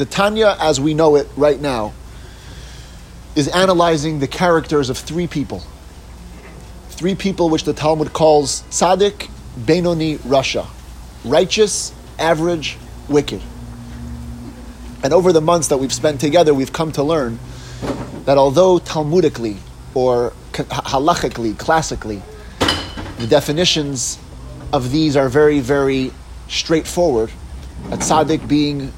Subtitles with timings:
[0.00, 1.92] the Tanya, as we know it right now,
[3.36, 5.62] is analyzing the characters of three people.
[6.88, 9.28] Three people which the Talmud calls tzaddik,
[9.58, 10.66] benoni, rasha.
[11.22, 12.78] Righteous, average,
[13.10, 13.42] wicked.
[15.02, 17.38] And over the months that we've spent together, we've come to learn
[18.24, 19.58] that although Talmudically
[19.92, 22.22] or halachically, classically,
[23.18, 24.18] the definitions
[24.72, 26.10] of these are very, very
[26.48, 27.30] straightforward.
[27.90, 28.94] A tzaddik being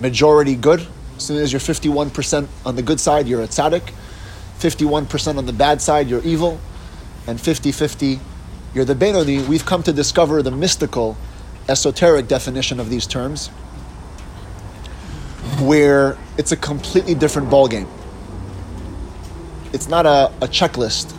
[0.00, 0.86] majority good.
[1.16, 3.92] As soon as you're 51% on the good side, you're a tzaddik.
[4.58, 6.58] 51% on the bad side, you're evil.
[7.26, 8.20] And 50 50,
[8.74, 9.42] you're the Benoni.
[9.42, 11.16] We've come to discover the mystical,
[11.68, 13.48] esoteric definition of these terms,
[15.60, 17.88] where it's a completely different ballgame.
[19.72, 21.14] It's not a, a checklist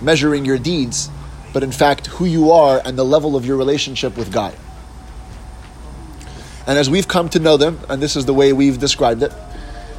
[0.00, 1.08] measuring your deeds,
[1.52, 4.54] but in fact, who you are and the level of your relationship with God.
[6.66, 9.32] And as we've come to know them, and this is the way we've described it,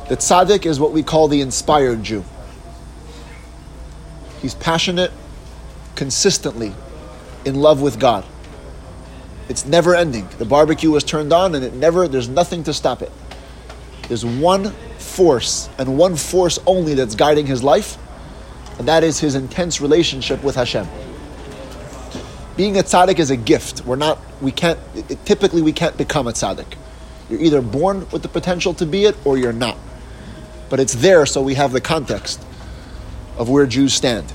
[0.09, 2.23] the tzaddik is what we call the inspired Jew.
[4.41, 5.11] He's passionate,
[5.95, 6.73] consistently
[7.45, 8.25] in love with God.
[9.47, 10.27] It's never ending.
[10.39, 13.11] The barbecue was turned on and it never, there's nothing to stop it.
[14.07, 17.97] There's one force and one force only that's guiding his life,
[18.77, 20.87] and that is his intense relationship with Hashem
[22.55, 23.85] being a tzaddik is a gift.
[23.85, 26.77] We're not, we can't, it, typically we can't become a tzaddik.
[27.29, 29.77] You're either born with the potential to be it or you're not.
[30.69, 32.41] But it's there so we have the context
[33.37, 34.31] of where Jews stand.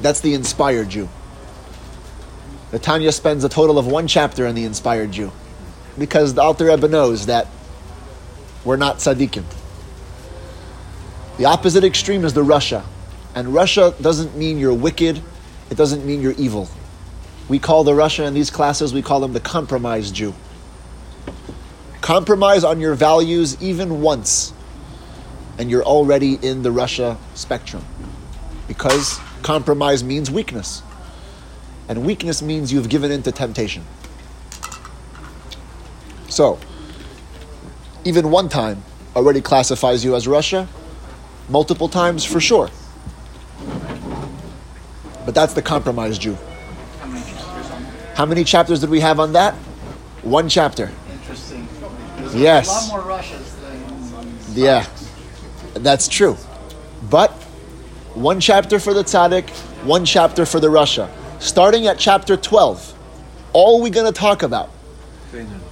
[0.00, 1.08] That's the inspired Jew.
[2.70, 5.32] The Tanya spends a total of one chapter on the inspired Jew
[5.98, 7.48] because the Alter Rebbe knows that
[8.64, 9.44] we're not tzaddikim.
[11.38, 12.84] The opposite extreme is the rasha.
[13.34, 15.22] And rasha doesn't mean you're wicked
[15.70, 16.68] it doesn't mean you're evil.
[17.48, 20.34] We call the rasha in these classes, we call them the compromised Jew.
[22.00, 24.52] Compromise on your values even once,
[25.58, 27.84] and you're already in the rasha spectrum.
[28.66, 30.82] Because compromise means weakness.
[31.88, 33.82] And weakness means you've given in to temptation.
[36.28, 36.58] So,
[38.04, 38.82] even one time
[39.16, 40.68] already classifies you as rasha,
[41.48, 42.68] multiple times for sure.
[45.28, 46.38] But that's the compromised Jew.
[48.14, 49.52] How many chapters did we have on that?
[50.22, 50.90] One chapter.
[51.12, 51.68] Interesting.
[52.16, 52.66] There's yes.
[52.66, 54.38] A lot more Russians than.
[54.54, 54.86] Yeah,
[55.74, 56.38] that's true.
[57.10, 57.32] But
[58.14, 59.50] one chapter for the tzaddik,
[59.84, 61.10] one chapter for the rasha.
[61.42, 62.94] Starting at chapter 12,
[63.52, 64.70] all we're going to talk about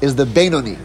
[0.02, 0.76] is the Benoni.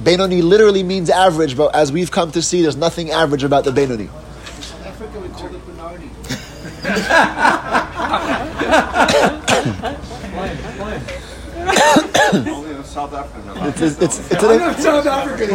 [0.00, 3.70] Benoni literally means average, but as we've come to see, there's nothing average about the
[3.70, 4.10] Benoni.
[12.34, 12.74] Only
[13.14, 13.54] Africa.
[13.68, 15.48] It's, it's, it's, it's I'm not South African.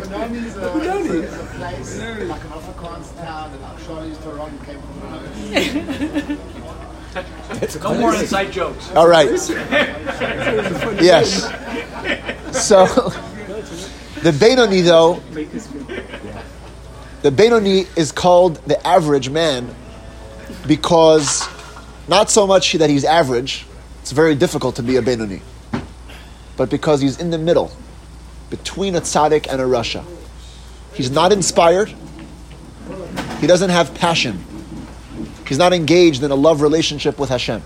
[0.00, 0.60] Benoni is a,
[1.14, 1.98] is a place,
[2.28, 5.00] like an Afrikaans town, and Akshara used to run came from
[7.82, 8.90] No more inside jokes.
[8.96, 9.28] All right.
[11.00, 11.44] Yes.
[12.66, 12.86] So
[14.22, 15.20] the Benoni, though,
[17.22, 19.74] the Benoni is called the average man
[20.66, 21.46] because
[22.08, 23.66] not so much that he's average,
[24.00, 25.42] it's very difficult to be a Benoni,
[26.56, 27.70] but because he's in the middle
[28.48, 30.04] between a tzaddik and a rasha.
[30.94, 31.94] He's not inspired,
[33.38, 34.44] he doesn't have passion,
[35.46, 37.62] he's not engaged in a love relationship with Hashem.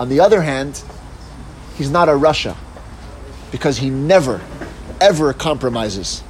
[0.00, 0.82] On the other hand,
[1.76, 2.56] he's not a rasha
[3.52, 4.40] because he never,
[5.00, 6.22] ever compromises.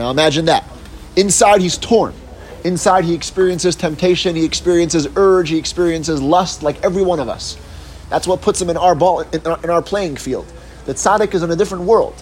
[0.00, 0.64] Now imagine that.
[1.16, 2.14] Inside, he's torn.
[2.64, 7.58] Inside, he experiences temptation, he experiences urge, he experiences lust, like every one of us.
[8.08, 10.50] That's what puts him in our ball, in our, in our playing field.
[10.86, 12.14] The tzaddik is in a different world.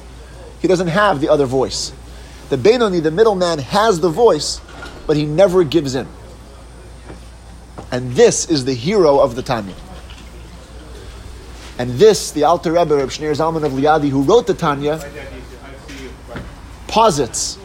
[0.59, 1.93] He doesn't have the other voice.
[2.49, 4.61] The Benoni, the middleman, has the voice,
[5.07, 6.09] but he never gives in.
[7.93, 9.77] And this is the hero of the Tanya.
[11.79, 15.01] And this, the Alter Rebbe, Reb Shneur Zalman of Liadi, who wrote the Tanya,
[16.89, 17.58] posits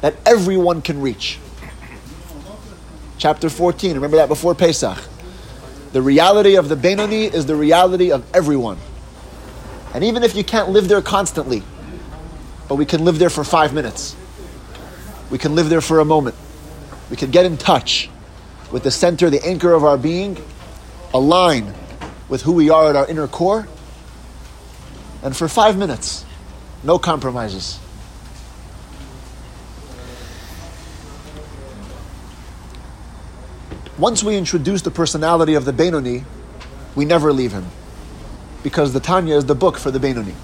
[0.00, 1.38] that everyone can reach.
[3.18, 4.98] Chapter 14, remember that before Pesach.
[5.92, 8.78] The reality of the Benoni is the reality of everyone.
[9.92, 11.62] And even if you can't live there constantly,
[12.68, 14.14] but we can live there for five minutes,
[15.30, 16.36] we can live there for a moment,
[17.10, 18.08] we can get in touch
[18.70, 20.38] with the center, the anchor of our being,
[21.12, 21.74] align
[22.28, 23.66] with who we are at our inner core,
[25.22, 26.24] and for five minutes,
[26.84, 27.80] no compromises.
[34.00, 36.24] Once we introduce the personality of the Benoni,
[36.94, 37.66] we never leave him.
[38.62, 40.34] Because the Tanya is the book for the Benoni.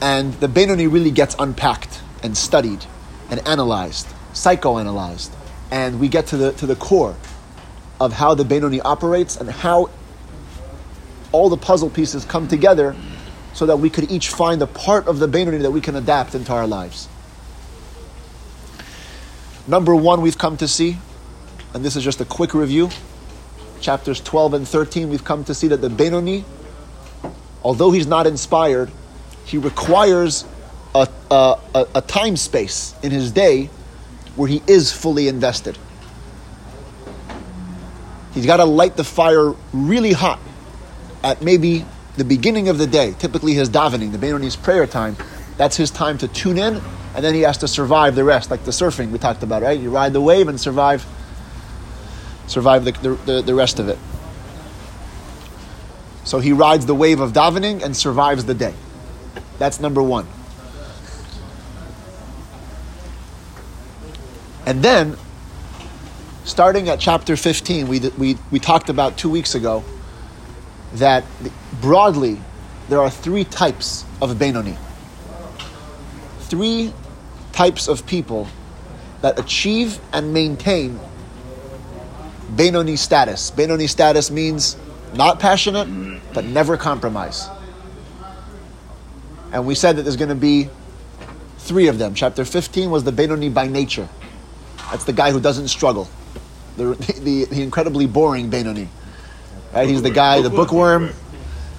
[0.00, 2.86] And the Benoni really gets unpacked and studied
[3.28, 5.30] and analyzed, psychoanalyzed.
[5.70, 7.16] And we get to the, to the core
[8.00, 9.90] of how the Benoni operates and how
[11.32, 12.96] all the puzzle pieces come together
[13.52, 16.34] so that we could each find a part of the Benoni that we can adapt
[16.34, 17.08] into our lives.
[19.66, 20.98] Number one, we've come to see,
[21.76, 22.88] and this is just a quick review,
[23.82, 26.42] chapters 12 and 13, we've come to see that the Benoni,
[27.62, 28.90] although he's not inspired,
[29.44, 30.46] he requires
[30.94, 33.68] a, a, a, time space in his day
[34.36, 35.76] where he is fully invested.
[38.32, 40.40] He's got to light the fire really hot
[41.22, 41.84] at maybe
[42.16, 45.14] the beginning of the day, typically his davening, the Benoni's prayer time.
[45.58, 46.80] That's his time to tune in,
[47.14, 49.78] and then he has to survive the rest, like the surfing we talked about, right?
[49.78, 51.06] You ride the wave and survive,
[52.46, 52.92] survive the,
[53.24, 53.98] the, the, rest of it.
[56.24, 58.74] So he rides the wave of davening and survives the day.
[59.58, 60.26] That's number one.
[64.66, 65.16] And then,
[66.44, 69.84] starting at chapter 15, we, we, we talked about two weeks ago
[70.94, 71.24] that
[71.80, 72.40] broadly
[72.88, 74.76] there are three types of Benoni.
[76.40, 76.92] Three
[77.52, 78.48] types of people
[79.22, 80.98] that achieve and maintain
[82.50, 83.50] Benoni status.
[83.50, 84.76] Benoni status means
[85.14, 85.86] not passionate,
[86.32, 87.48] but never compromise.
[89.52, 90.68] And we said that there's going to be
[91.58, 92.14] three of them.
[92.14, 94.08] Chapter 15 was the Benoni by nature.
[94.90, 96.08] That's the guy who doesn't struggle.
[96.76, 98.88] The, the, the incredibly boring Benoni.
[99.72, 99.88] Right?
[99.88, 101.10] He's the guy, the bookworm,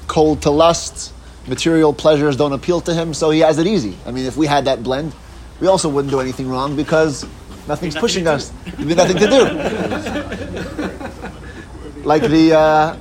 [0.08, 1.14] cold to lust,
[1.48, 3.98] material pleasures don't appeal to him, so he has it easy.
[4.06, 5.14] I mean, if we had that blend,
[5.60, 7.26] we also wouldn't do anything wrong because
[7.68, 8.52] nothing's pushing us.
[8.66, 9.44] There'd be nothing to do.
[12.04, 12.98] like the, uh,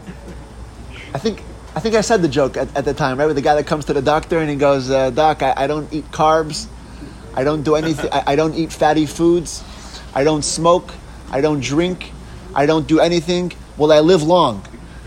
[1.15, 1.43] I think,
[1.75, 3.27] I think I said the joke at, at, the time, right?
[3.27, 5.67] With the guy that comes to the doctor and he goes, uh, "Doc, I, I,
[5.67, 6.67] don't eat carbs,
[7.35, 9.63] I don't do anything, I, I don't eat fatty foods,
[10.15, 10.93] I don't smoke,
[11.31, 12.13] I don't drink,
[12.55, 13.53] I don't do anything.
[13.77, 14.67] Will I live long?"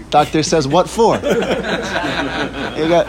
[0.09, 3.07] Doctor says, "What for?" you got.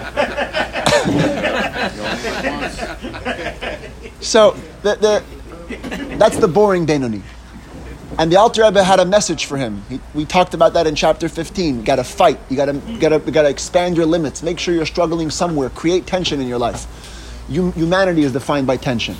[4.20, 5.23] so the, the,
[6.20, 7.22] that's the boring Benoni.
[8.19, 9.82] And the Alter Rebbe had a message for him.
[9.88, 11.78] He, we talked about that in chapter 15.
[11.78, 12.38] You got to fight.
[12.50, 14.43] You got to got to got to expand your limits.
[14.43, 15.70] Make sure you're struggling somewhere.
[15.70, 16.87] Create tension in your life.
[17.49, 19.17] You, humanity is defined by tension.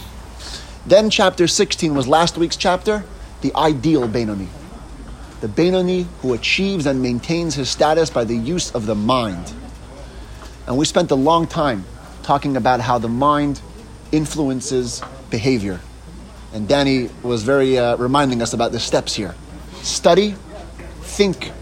[0.87, 3.03] Then chapter 16 was last week's chapter,
[3.41, 4.49] the ideal Benoni.
[5.41, 9.55] The Benoni who achieves and maintains his status by the use of the mind.
[10.67, 11.87] And we spent a long time
[12.23, 13.63] talking about how the mind
[14.13, 15.81] influences behavior.
[16.53, 19.35] And Danny was very uh, reminding us about the steps here
[19.83, 20.35] study,
[21.01, 21.53] think,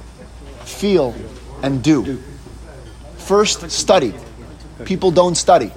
[0.64, 1.14] feel,
[1.62, 2.20] and do.
[3.16, 4.14] First, study.
[4.84, 5.70] People don't study.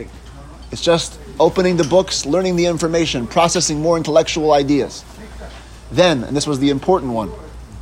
[0.71, 5.03] It's just opening the books, learning the information, processing more intellectual ideas.
[5.91, 7.31] Then, and this was the important one,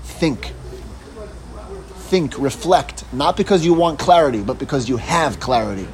[0.03, 0.53] think.
[2.09, 5.87] Think, reflect, not because you want clarity, but because you have clarity.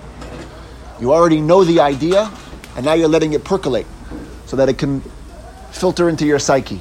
[1.01, 2.31] You already know the idea,
[2.77, 3.85] and now you're letting it percolate
[4.45, 5.01] so that it can
[5.75, 6.79] filter into your psyche.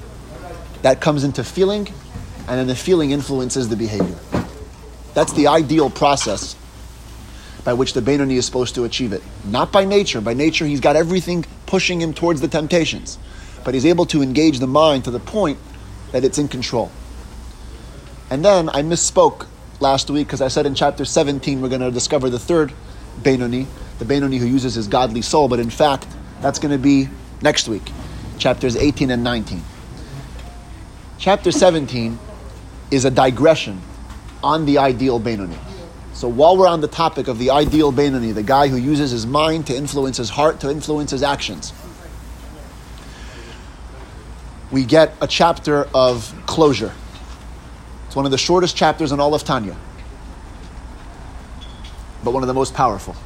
[0.83, 1.89] That comes into feeling,
[2.47, 4.19] and then the feeling influences the behavior.
[5.15, 6.57] That's the ideal process
[7.65, 9.23] by which the Benoni is supposed to achieve it.
[9.45, 10.21] Not by nature.
[10.21, 13.19] By nature, he's got everything pushing him towards the temptations.
[13.65, 15.59] But he's able to engage the mind to the point
[16.13, 16.93] that it's in control.
[18.31, 19.47] And then I misspoke
[19.81, 22.73] last week because I said in chapter 17 we're going to discover the third
[23.23, 23.67] Benoni,
[23.99, 26.07] the Benoni who uses his godly soul, but in fact,
[26.41, 27.09] that's going to be
[27.41, 27.91] next week,
[28.45, 29.63] chapters 18 and 19.
[31.17, 32.19] Chapter 17
[32.91, 33.81] is a digression
[34.43, 35.57] on the ideal Benoni.
[36.13, 39.25] So while we're on the topic of the ideal Benoni, the guy who uses his
[39.27, 41.73] mind to influence his heart, to influence his actions,
[44.71, 46.93] we get a chapter of closure.
[48.09, 49.75] It's one of the shortest chapters in all of Tanya,
[52.23, 53.17] but one of the most powerful.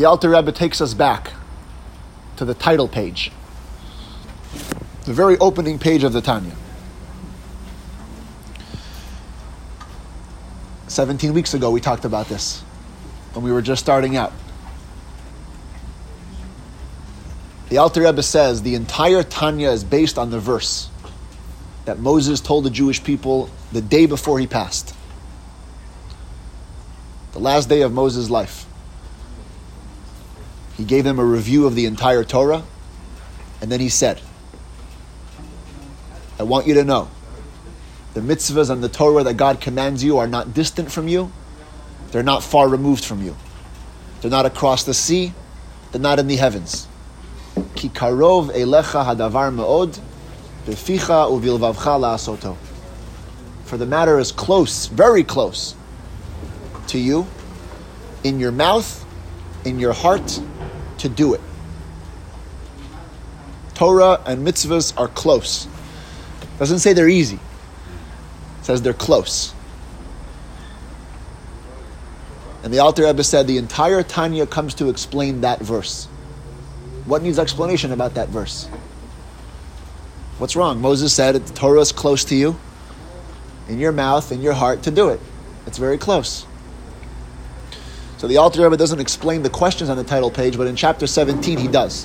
[0.00, 1.34] The Alter Rebbe takes us back
[2.36, 3.30] to the title page,
[5.04, 6.56] the very opening page of the Tanya.
[10.88, 12.62] 17 weeks ago, we talked about this
[13.34, 14.32] when we were just starting out.
[17.68, 20.88] The Alter Rebbe says the entire Tanya is based on the verse
[21.84, 24.94] that Moses told the Jewish people the day before he passed.
[27.32, 28.64] The last day of Moses' life.
[30.80, 32.64] He gave them a review of the entire Torah,
[33.60, 34.18] and then he said,
[36.38, 37.10] I want you to know
[38.14, 41.30] the mitzvahs and the Torah that God commands you are not distant from you,
[42.12, 43.36] they're not far removed from you.
[44.22, 45.34] They're not across the sea,
[45.92, 46.88] they're not in the heavens.
[47.74, 49.98] Ki karov elecha hadavar me'od,
[50.64, 52.56] beficha uvilvavcha la'asoto.
[53.66, 55.74] For the matter is close, very close
[56.86, 57.26] to you,
[58.24, 58.99] in your mouth,
[59.64, 60.40] in your heart,
[60.98, 61.40] to do it.
[63.74, 65.66] Torah and mitzvahs are close.
[66.58, 67.36] Doesn't say they're easy.
[68.58, 69.54] It says they're close.
[72.62, 76.04] And the Alter Rebbe said the entire Tanya comes to explain that verse.
[77.06, 78.66] What needs explanation about that verse?
[80.36, 80.80] What's wrong?
[80.80, 82.58] Moses said the Torah is close to you,
[83.68, 85.20] in your mouth, in your heart, to do it.
[85.66, 86.44] It's very close.
[88.20, 91.06] So the Alter Rebbe doesn't explain the questions on the title page, but in chapter
[91.06, 92.04] 17 he does,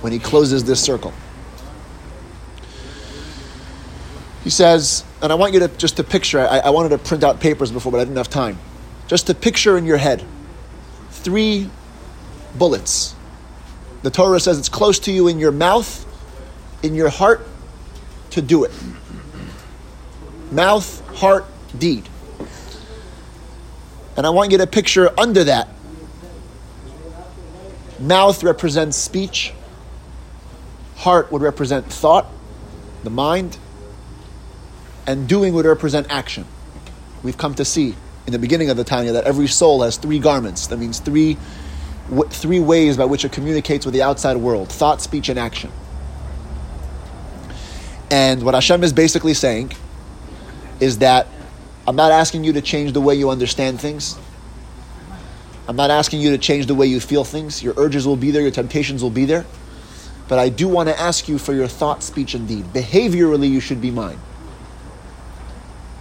[0.00, 1.12] when he closes this circle.
[4.42, 7.22] He says, and I want you to just to picture, I, I wanted to print
[7.22, 8.58] out papers before, but I didn't have time.
[9.06, 10.24] Just to picture in your head
[11.10, 11.70] three
[12.58, 13.14] bullets.
[14.02, 16.04] The Torah says it's close to you in your mouth,
[16.82, 17.46] in your heart,
[18.30, 18.72] to do it.
[20.50, 21.44] Mouth, heart,
[21.78, 22.08] deed.
[24.16, 25.68] And I want you to picture under that.
[27.98, 29.52] Mouth represents speech,
[30.96, 32.26] heart would represent thought,
[33.04, 33.58] the mind,
[35.06, 36.44] and doing would represent action.
[37.22, 37.94] We've come to see
[38.26, 40.66] in the beginning of the Tanya that every soul has three garments.
[40.66, 41.36] That means three,
[42.08, 45.70] w- three ways by which it communicates with the outside world thought, speech, and action.
[48.10, 49.72] And what Hashem is basically saying
[50.80, 51.26] is that
[51.86, 54.18] I'm not asking you to change the way you understand things.
[55.68, 57.62] I'm not asking you to change the way you feel things.
[57.62, 59.44] Your urges will be there, your temptations will be there.
[60.28, 62.64] But I do want to ask you for your thought, speech, and deed.
[62.66, 64.18] Behaviorally, you should be mine.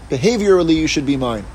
[0.09, 1.45] Behaviorally, you should be mine.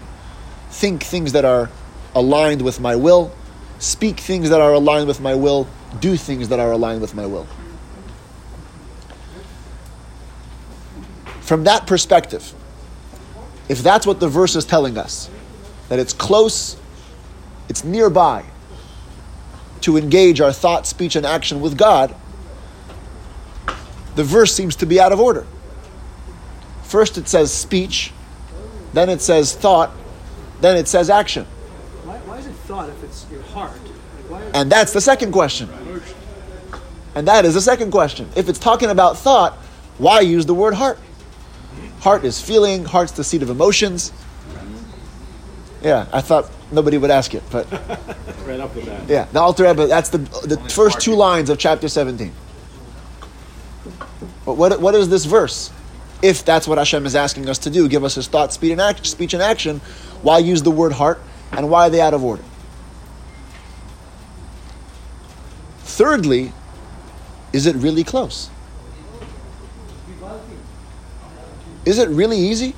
[0.70, 1.70] Think things that are
[2.14, 3.32] aligned with my will.
[3.78, 5.66] Speak things that are aligned with my will.
[6.00, 7.46] Do things that are aligned with my will.
[11.40, 12.54] From that perspective,
[13.70, 15.30] if that's what the verse is telling us,
[15.88, 16.76] that it's close,
[17.68, 18.44] it's nearby
[19.82, 22.12] to engage our thought, speech, and action with God,
[24.16, 25.46] the verse seems to be out of order.
[26.82, 28.12] First it says speech,
[28.92, 29.92] then it says thought,
[30.60, 31.44] then it says action.
[32.02, 33.70] Why, why is it thought if it's your heart?
[33.70, 35.68] Like, why is And that's the second question.
[37.14, 38.28] And that is the second question.
[38.34, 39.52] If it's talking about thought,
[39.98, 40.98] why use the word heart?
[42.00, 44.12] Heart is feeling, heart's the seat of emotions.
[45.83, 47.71] Yeah, I thought nobody would ask it, but
[48.47, 49.09] Right up with that.
[49.09, 52.33] yeah, the Alter Rebbe, that's the, the first two lines of chapter 17.
[54.45, 55.71] But what, what is this verse?
[56.23, 58.80] If that's what Hashem is asking us to do, give us his thought, speech, and,
[58.80, 59.80] act, speech and action,
[60.23, 61.21] why use the word heart,
[61.52, 62.42] and why are they out of order?
[65.80, 66.52] Thirdly,
[67.52, 68.50] is it really close?
[71.90, 72.73] Is it really easy?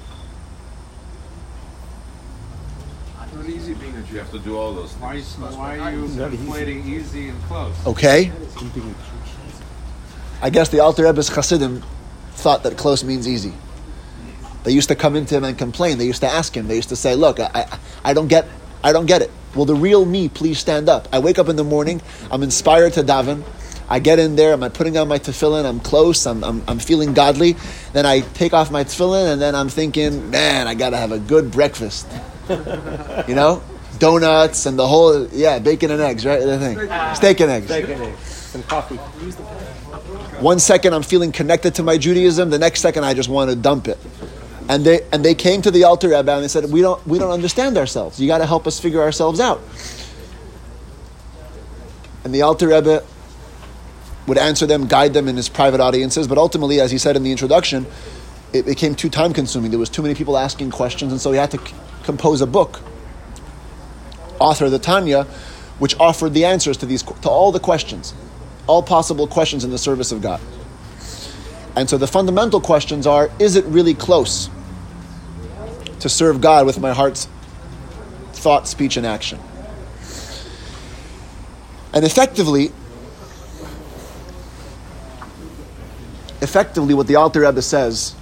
[3.35, 5.37] Not easy being that you have to do all those Why, things.
[5.54, 7.75] why are you conflating easy and close?
[7.87, 8.33] Okay.
[10.40, 11.83] I guess the Alter Rebbe's Chassidim
[12.37, 13.52] thought that close means easy.
[14.64, 15.99] They used to come into him and complain.
[15.99, 16.66] They used to ask him.
[16.66, 18.49] They used to say, "Look, I, I, I don't get,
[18.83, 19.31] I don't get it.
[19.54, 21.07] Will the real me please stand up?
[21.12, 22.00] I wake up in the morning.
[22.31, 23.45] I'm inspired to daven.
[23.89, 24.53] I get in there.
[24.53, 25.65] Am I'm putting on my tefillin.
[25.65, 26.27] I'm close.
[26.27, 27.57] I'm, I'm, I'm feeling godly.
[27.93, 31.19] Then I take off my tefillin, and then I'm thinking, man, I gotta have a
[31.19, 32.07] good breakfast.
[32.49, 33.62] you know,
[33.99, 36.41] donuts and the whole, yeah, bacon and eggs, right?
[36.41, 37.67] The thing, steak and eggs.
[37.67, 38.19] Steak and eggs.
[38.21, 38.97] Some coffee.
[40.43, 43.57] One second I'm feeling connected to my Judaism, the next second I just want to
[43.57, 43.99] dump it.
[44.69, 47.19] And they and they came to the Alter, Rabbi, and they said, "We don't we
[47.19, 48.21] don't understand ourselves.
[48.21, 49.61] You got to help us figure ourselves out."
[52.25, 53.05] And the Alter Rebbe
[54.26, 57.23] would answer them, guide them in his private audiences, but ultimately, as he said in
[57.23, 57.87] the introduction,
[58.52, 59.71] it became too time consuming.
[59.71, 61.75] There was too many people asking questions, and so he had to c-
[62.05, 62.81] compose a book,
[64.38, 65.25] author the Tanya,
[65.79, 68.14] which offered the answers to these to all the questions,
[68.67, 70.41] all possible questions in the service of God.
[71.75, 74.50] And so the fundamental questions are: Is it really close
[76.00, 77.26] to serve God with my heart's
[78.35, 79.41] thought, speech, and action?
[81.95, 82.73] And effectively,
[86.42, 88.14] effectively, what the Alter Rebbe says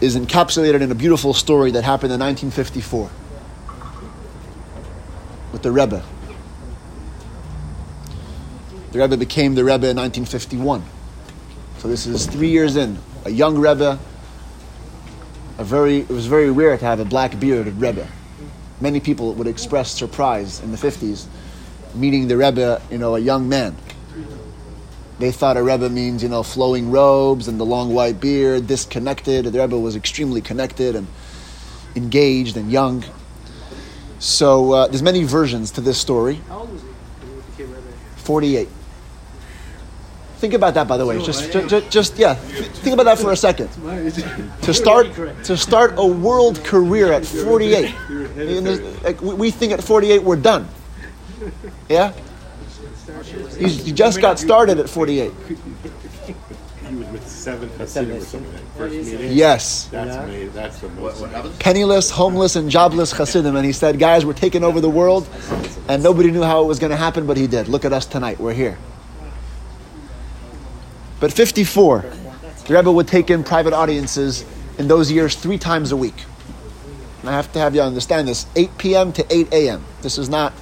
[0.00, 3.10] is encapsulated in a beautiful story that happened in 1954
[5.52, 6.02] with the Rebbe.
[8.92, 10.82] The Rebbe became the Rebbe in 1951.
[11.78, 12.98] So this is three years in.
[13.24, 13.98] A young Rebbe.
[15.58, 18.08] A very, it was very rare to have a black bearded Rebbe.
[18.80, 21.26] Many people would express surprise in the 50s
[21.94, 23.76] meeting the Rebbe, you know, a young man.
[25.20, 29.44] They thought a Rebbe means, you know, flowing robes and the long white beard, disconnected.
[29.44, 31.06] The Rebbe was extremely connected and
[31.94, 33.04] engaged and young.
[34.18, 36.36] So uh, there's many versions to this story.
[36.48, 37.96] How old was he when he became Rebbe?
[38.16, 38.68] 48.
[40.38, 41.22] Think about that, by the way.
[41.22, 42.32] Just, just, just, yeah.
[42.32, 43.68] Think about that for a second.
[44.62, 45.12] To start,
[45.44, 47.94] to start a world career at 48.
[49.02, 50.66] Like, we think at 48 we're done.
[51.90, 52.14] Yeah.
[53.60, 55.32] You, you just got started at 48.
[56.90, 58.50] He was with seven Hasidim or something.
[58.52, 59.32] That first meeting.
[59.32, 59.84] Yes.
[59.92, 60.52] That's amazing.
[60.52, 61.20] That's the most.
[61.20, 61.58] what happened?
[61.60, 63.54] Penniless, homeless, and jobless Hasidim.
[63.54, 65.28] And he said, guys, we're taking over the world.
[65.88, 67.68] And nobody knew how it was going to happen, but he did.
[67.68, 68.40] Look at us tonight.
[68.40, 68.76] We're here.
[71.20, 72.04] But 54,
[72.66, 74.44] the Rebbe would take in private audiences
[74.78, 76.14] in those years three times a week.
[77.20, 79.12] And I have to have you understand this 8 p.m.
[79.12, 79.84] to 8 a.m.
[80.00, 80.54] This is not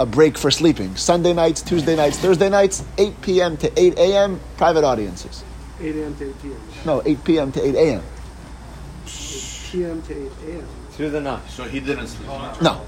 [0.00, 0.96] a break for sleeping.
[0.96, 3.56] Sunday nights, Tuesday nights, Thursday nights, 8 p.m.
[3.58, 5.44] to 8 a.m., private audiences.
[5.78, 6.16] 8 a.m.
[6.16, 6.60] to 8 p.m.
[6.86, 7.52] No, 8 p.m.
[7.52, 8.02] to 8 a.m.
[9.06, 10.02] 8 p.m.
[10.02, 10.66] to 8 a.m.
[10.92, 11.46] Through the night.
[11.50, 12.28] So he didn't sleep.
[12.62, 12.80] No.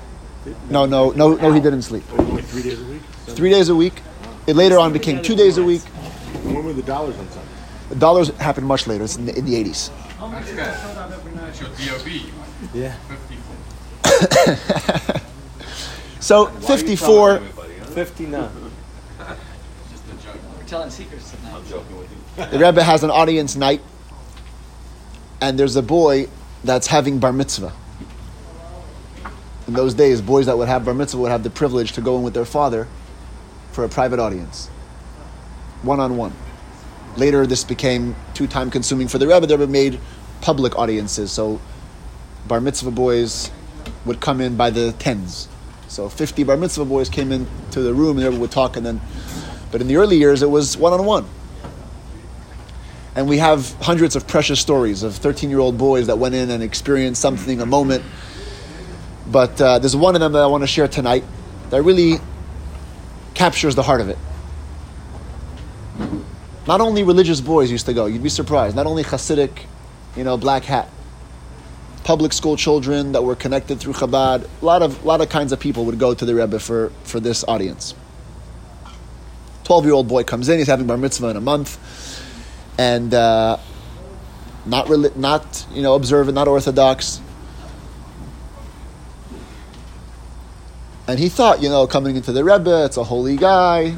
[0.70, 2.02] No, no, no, no, he didn't sleep.
[2.18, 3.02] Only three days a week.
[3.26, 4.02] Three days a week.
[4.46, 5.82] It later on became two days a week.
[5.82, 7.48] When were the dollars on Sunday?
[7.90, 9.04] The dollars happened much later.
[9.04, 9.90] It's in the, in the 80s.
[10.18, 12.08] That's your DOB.
[12.74, 12.96] Yeah.
[14.02, 15.20] 54.
[16.22, 17.40] So Why are you 54, huh?
[17.84, 18.50] 59.
[19.90, 20.36] Just a joke.
[20.56, 21.52] We're telling secrets tonight.
[21.52, 22.46] I'm joking with you.
[22.46, 23.80] the Rebbe has an audience night,
[25.40, 26.28] and there's a boy
[26.62, 27.72] that's having bar mitzvah.
[29.66, 32.16] In those days, boys that would have bar mitzvah would have the privilege to go
[32.16, 32.86] in with their father
[33.72, 34.68] for a private audience,
[35.82, 36.32] one on one.
[37.16, 39.48] Later, this became too time consuming for the Rebbe.
[39.48, 39.98] The Rebbe made
[40.40, 41.60] public audiences, so
[42.46, 43.50] bar mitzvah boys
[44.04, 45.48] would come in by the tens.
[45.92, 48.98] So 50 bar mitzvah boys came into the room and Rebbe would talk, and then,
[49.70, 51.26] but in the early years, it was one on one.
[53.14, 56.50] And we have hundreds of precious stories of 13 year old boys that went in
[56.50, 58.02] and experienced something, a moment.
[59.30, 61.24] But uh, there's one of them that I want to share tonight
[61.68, 62.20] that really
[63.34, 64.18] captures the heart of it.
[66.66, 68.74] Not only religious boys used to go, you'd be surprised.
[68.74, 69.66] Not only Hasidic,
[70.16, 70.88] you know, black hat.
[72.04, 74.48] Public school children that were connected through Chabad.
[74.60, 77.20] A lot of, lot of kinds of people would go to the Rebbe for, for
[77.20, 77.94] this audience.
[79.64, 81.78] 12 year old boy comes in, he's having bar mitzvah in a month
[82.78, 83.58] and uh,
[84.66, 87.20] not not you know observant, not orthodox.
[91.08, 93.96] And he thought, you know, coming into the Rebbe, it's a holy guy.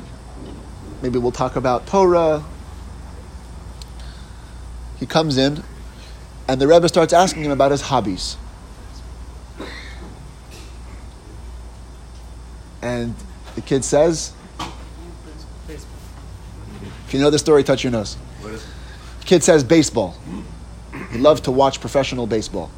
[1.03, 2.43] Maybe we'll talk about Torah.
[4.99, 5.63] He comes in,
[6.49, 8.37] and the Rebbe starts asking him about his hobbies.
[12.83, 13.15] And
[13.55, 14.33] the kid says,
[15.69, 18.17] if you know the story, touch your nose.
[18.41, 18.67] What is
[19.25, 20.15] Kid says baseball.
[21.11, 22.71] He loved to watch professional baseball.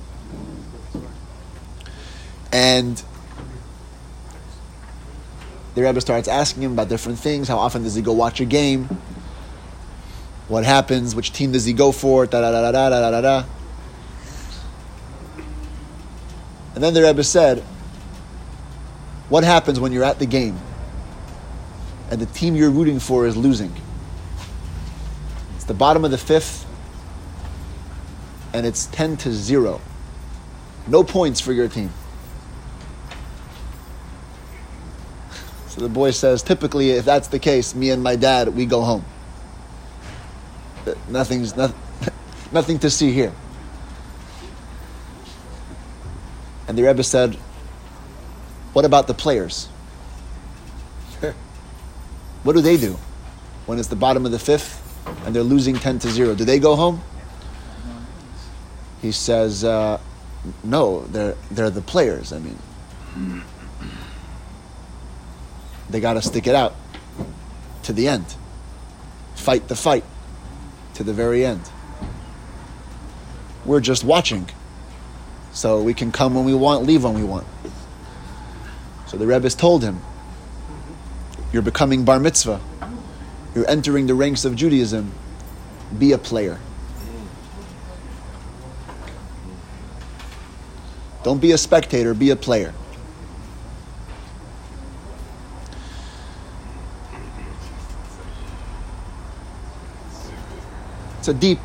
[2.52, 3.02] And
[5.74, 7.48] the Rebbe starts asking him about different things.
[7.48, 8.84] How often does he go watch a game?
[10.48, 11.14] What happens?
[11.14, 12.26] Which team does he go for?
[12.26, 13.55] Da da da da da da da da.
[16.76, 17.60] And then the Rebbe said,
[19.30, 20.60] "What happens when you're at the game
[22.10, 23.72] and the team you're rooting for is losing?"
[25.56, 26.66] It's the bottom of the fifth,
[28.52, 29.80] and it's 10 to 0.
[30.86, 31.90] No points for your team.
[35.68, 38.80] So the boy says, typically, if that's the case, me and my dad, we go
[38.80, 39.04] home.
[41.06, 41.74] Nothing's, noth-
[42.52, 43.34] nothing to see here.
[46.68, 47.34] And the Rebbe said,
[48.72, 49.66] What about the players?
[52.42, 52.98] what do they do
[53.66, 54.82] when it's the bottom of the fifth
[55.24, 56.34] and they're losing 10 to 0?
[56.34, 57.00] Do they go home?
[59.00, 60.00] He says, uh,
[60.64, 62.32] No, they're, they're the players.
[62.32, 62.58] I mean,
[65.88, 66.74] they got to stick it out
[67.84, 68.34] to the end,
[69.36, 70.04] fight the fight
[70.94, 71.70] to the very end.
[73.64, 74.48] We're just watching.
[75.56, 77.46] So we can come when we want, leave when we want.
[79.06, 80.02] So the Rebbe's told him,
[81.50, 82.60] You're becoming bar mitzvah.
[83.54, 85.10] You're entering the ranks of Judaism.
[85.98, 86.60] Be a player.
[91.22, 92.74] Don't be a spectator, be a player.
[101.20, 101.60] It's a deep,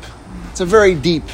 [0.50, 1.24] it's a very deep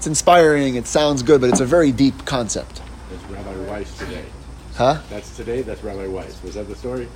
[0.00, 2.80] it's inspiring, it sounds good, but it's a very deep concept.
[3.10, 4.24] That's Rabbi Weiss today.
[4.74, 5.02] Huh?
[5.10, 5.60] That's today.
[5.60, 6.42] That's Rabbi Weiss.
[6.42, 7.06] Was that the story?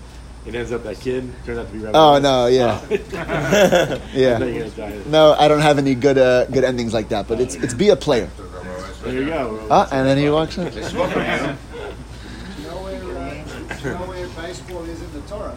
[0.45, 1.99] It ends up that kid turned out to be Rabbi.
[1.99, 2.23] Oh Weiss.
[2.23, 4.39] no, yeah, I yeah.
[4.39, 5.07] you were gonna try it.
[5.07, 7.89] No, I don't have any good uh, good endings like that, but it's it's be
[7.89, 8.29] a player.
[9.03, 9.67] There you go.
[9.71, 10.71] Ah, and then he walks in.
[10.71, 11.17] You know where,
[13.17, 13.45] uh,
[13.83, 15.57] you know where baseball is in the Torah?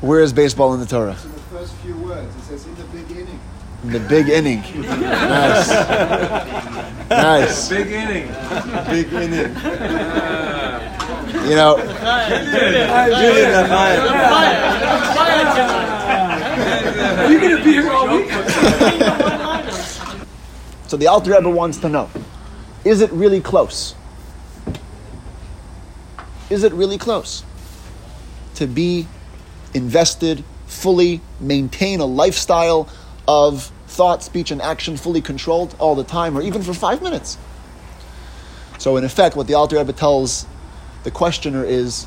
[0.00, 1.12] Where is baseball in the Torah?
[1.12, 2.34] It's in the first few words.
[2.34, 3.38] It says in the big inning.
[3.84, 4.62] In the big inning.
[4.80, 5.68] Nice.
[7.10, 7.68] Nice.
[7.68, 8.28] Big inning.
[8.88, 9.54] Big inning.
[11.48, 11.76] You know,
[17.28, 18.30] You're gonna be here all week.
[20.86, 22.08] so the Alter Rebbe wants to know:
[22.84, 23.96] Is it really close?
[26.50, 27.42] Is it really close
[28.54, 29.08] to be
[29.74, 32.88] invested fully, maintain a lifestyle
[33.28, 37.38] of thought, speech, and action fully controlled all the time, or even for five minutes?
[38.78, 40.46] So, in effect, what the Alter Rebbe tells
[41.04, 42.06] the questioner is: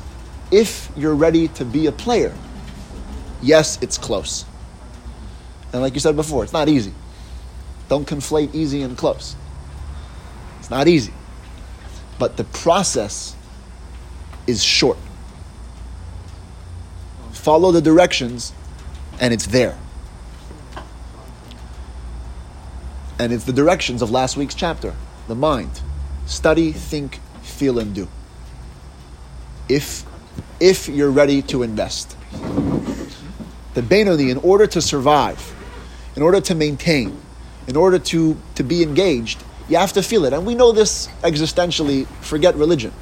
[0.50, 2.34] If you're ready to be a player,
[3.42, 4.44] yes, it's close.
[5.72, 6.92] And like you said before, it's not easy.
[7.88, 9.36] Don't conflate easy and close.
[10.58, 11.12] It's not easy.
[12.18, 13.36] But the process
[14.46, 14.98] is short.
[17.32, 18.52] Follow the directions,
[19.20, 19.78] and it's there.
[23.18, 24.94] And it's the directions of last week's chapter
[25.28, 25.80] the mind.
[26.26, 28.08] Study, think, feel, and do.
[29.68, 30.04] If,
[30.60, 32.16] if you're ready to invest.
[33.74, 35.54] The Benoni, in order to survive,
[36.14, 37.20] in order to maintain,
[37.66, 40.32] in order to, to be engaged, you have to feel it.
[40.32, 42.92] And we know this existentially, forget religion.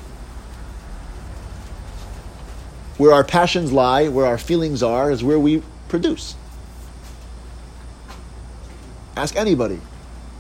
[2.97, 6.37] Where our passions lie, where our feelings are, is where we produce.
[9.17, 9.81] Ask anybody,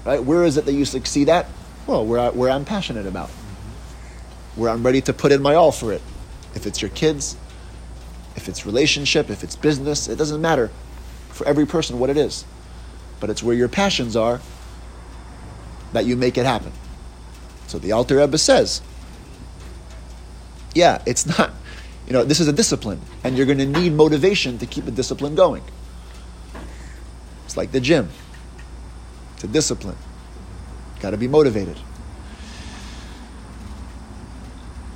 [0.04, 0.22] right?
[0.22, 1.46] Where is it that you succeed at?
[1.86, 4.60] Well, where, I, where I'm passionate about, mm-hmm.
[4.60, 6.02] where I'm ready to put in my all for it.
[6.54, 7.36] If it's your kids,
[8.36, 10.70] if it's relationship, if it's business, it doesn't matter
[11.30, 12.44] for every person what it is.
[13.20, 14.40] But it's where your passions are
[15.92, 16.72] that you make it happen.
[17.66, 18.82] So the Alter Rebbe says,
[20.74, 21.50] yeah, it's not,
[22.06, 24.90] you know, this is a discipline, and you're going to need motivation to keep the
[24.90, 25.62] discipline going.
[27.44, 28.10] It's like the gym.
[29.44, 29.96] A discipline.
[31.00, 31.78] Got to be motivated.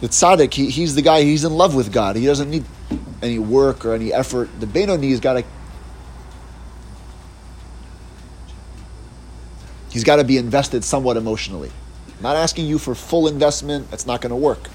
[0.00, 2.16] The tzaddik, he, he's the guy, he's in love with God.
[2.16, 2.64] He doesn't need
[3.20, 4.48] any work or any effort.
[4.58, 5.44] The Benoni's got to
[9.90, 11.70] he's got to be invested somewhat emotionally.
[12.16, 14.70] I'm not asking you for full investment, that's not going to work.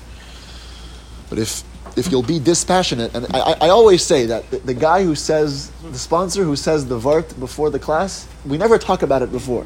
[1.30, 1.64] But if
[1.96, 5.70] if you'll be dispassionate, and I, I always say that the, the guy who says,
[5.84, 9.66] the sponsor who says the vart before the class, we never talk about it before.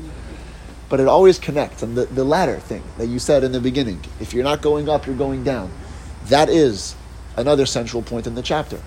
[0.89, 1.83] But it always connects.
[1.83, 4.89] And the, the latter thing that you said in the beginning, if you're not going
[4.89, 5.71] up, you're going down.
[6.25, 6.95] That is
[7.37, 8.81] another central point in the chapter.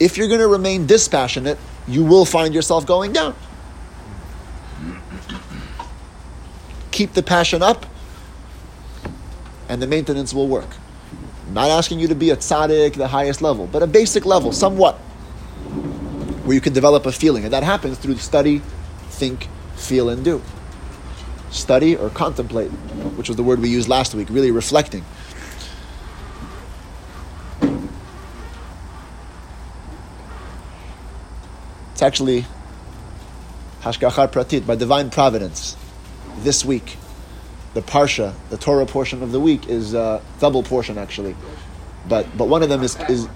[0.00, 3.36] If you're going to remain dispassionate, you will find yourself going down.
[6.90, 7.86] Keep the passion up,
[9.68, 10.68] and the maintenance will work.
[11.50, 14.96] Not asking you to be a tzaddik, the highest level, but a basic level, somewhat,
[16.44, 17.44] where you can develop a feeling.
[17.44, 18.60] And that happens through study,
[19.08, 20.42] think, feel, and do.
[21.50, 22.70] Study or contemplate,
[23.16, 25.04] which was the word we used last week, really reflecting.
[31.92, 32.44] It's actually
[33.82, 35.76] Hashgacha Pratit, by divine providence.
[36.38, 36.96] This week,
[37.74, 41.36] the Parsha, the Torah portion of the week, is a double portion actually.
[42.08, 43.26] But, but one of them is, is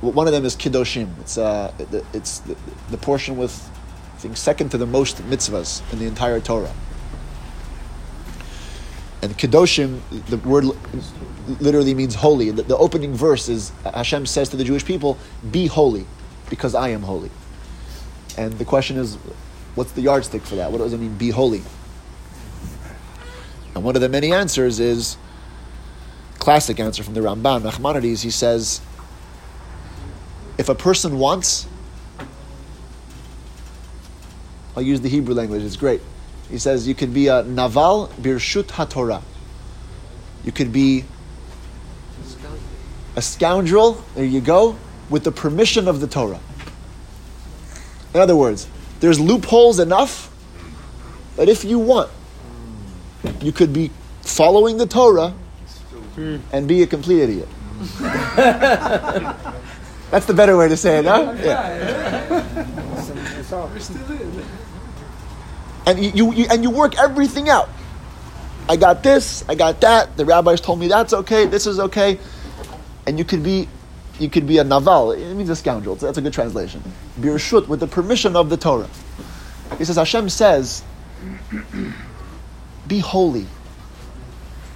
[0.00, 1.08] one of them is Kedoshim.
[1.20, 1.72] It's, uh,
[2.12, 2.56] it's the,
[2.90, 3.70] the portion with,
[4.14, 6.72] I think, second to the most mitzvahs in the entire Torah.
[9.22, 10.64] And Kedoshim, the word
[11.60, 12.50] literally means holy.
[12.50, 15.16] The, the opening verse is Hashem says to the Jewish people,
[15.50, 16.06] Be holy,
[16.50, 17.30] because I am holy.
[18.36, 19.14] And the question is,
[19.76, 20.72] what's the yardstick for that?
[20.72, 21.62] What does it mean, be holy?
[23.74, 25.16] And one of the many answers is
[26.38, 28.22] classic answer from the Ramban, Nachmanides.
[28.22, 28.80] He says,
[30.58, 31.66] if a person wants,
[34.76, 35.62] I'll use the Hebrew language.
[35.62, 36.00] It's great.
[36.50, 39.22] He says you could be a naval birshut haTorah.
[40.44, 41.04] You could be
[43.16, 44.04] a scoundrel.
[44.14, 44.76] There you go,
[45.10, 46.40] with the permission of the Torah.
[48.12, 48.68] In other words,
[49.00, 50.30] there's loopholes enough
[51.36, 52.10] that if you want,
[53.40, 53.90] you could be
[54.22, 55.30] following the Torah
[56.14, 56.36] hmm.
[56.52, 57.48] and be a complete idiot.
[60.10, 61.32] That's the better way to say it, no?
[61.32, 62.54] Yeah.
[63.50, 64.44] We're still in.
[65.86, 67.68] and you, you, you and you work everything out.
[68.68, 70.16] I got this, I got that.
[70.16, 71.46] The rabbis told me that's okay.
[71.46, 72.18] This is okay,
[73.06, 73.68] and you could be,
[74.18, 75.12] you could be a naval.
[75.12, 75.96] It means a scoundrel.
[75.96, 76.82] That's a good translation.
[77.20, 78.88] Birshut with the permission of the Torah.
[79.78, 80.82] He says Hashem says,
[82.86, 83.46] be holy.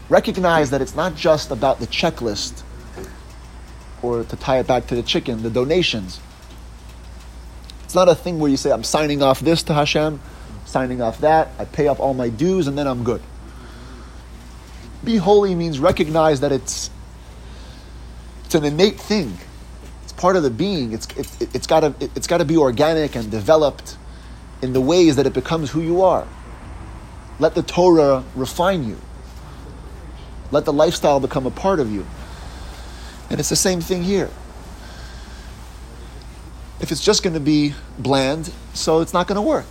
[0.09, 2.63] Recognize that it's not just about the checklist,
[4.03, 6.21] or to tie it back to the chicken, the donations.
[7.85, 10.21] It's not a thing where you say, I'm signing off this to Hashem,
[10.65, 13.23] signing off that, I pay off all my dues, and then I'm good.
[15.05, 16.91] Be holy means recognize that it's
[18.45, 19.37] it's an innate thing.
[20.03, 20.93] It's part of the being.
[20.93, 23.97] It's it, it's got to it's got to be organic and developed
[24.63, 26.27] in the ways that it becomes who you are.
[27.39, 28.99] Let the Torah refine you.
[30.51, 32.07] Let the lifestyle become a part of you.
[33.31, 34.31] And it's the same thing here.
[36.81, 39.67] If it's just going to be bland, so it's not going to work.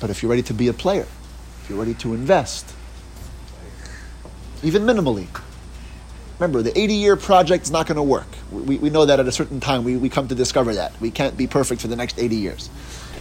[0.00, 1.06] But if you're ready to be a player,
[1.62, 2.74] if you're ready to invest,
[4.62, 5.28] even minimally,
[6.38, 8.26] remember the 80 year project is not going to work.
[8.50, 11.00] We, we know that at a certain time, we, we come to discover that.
[11.00, 12.70] We can't be perfect for the next 80 years.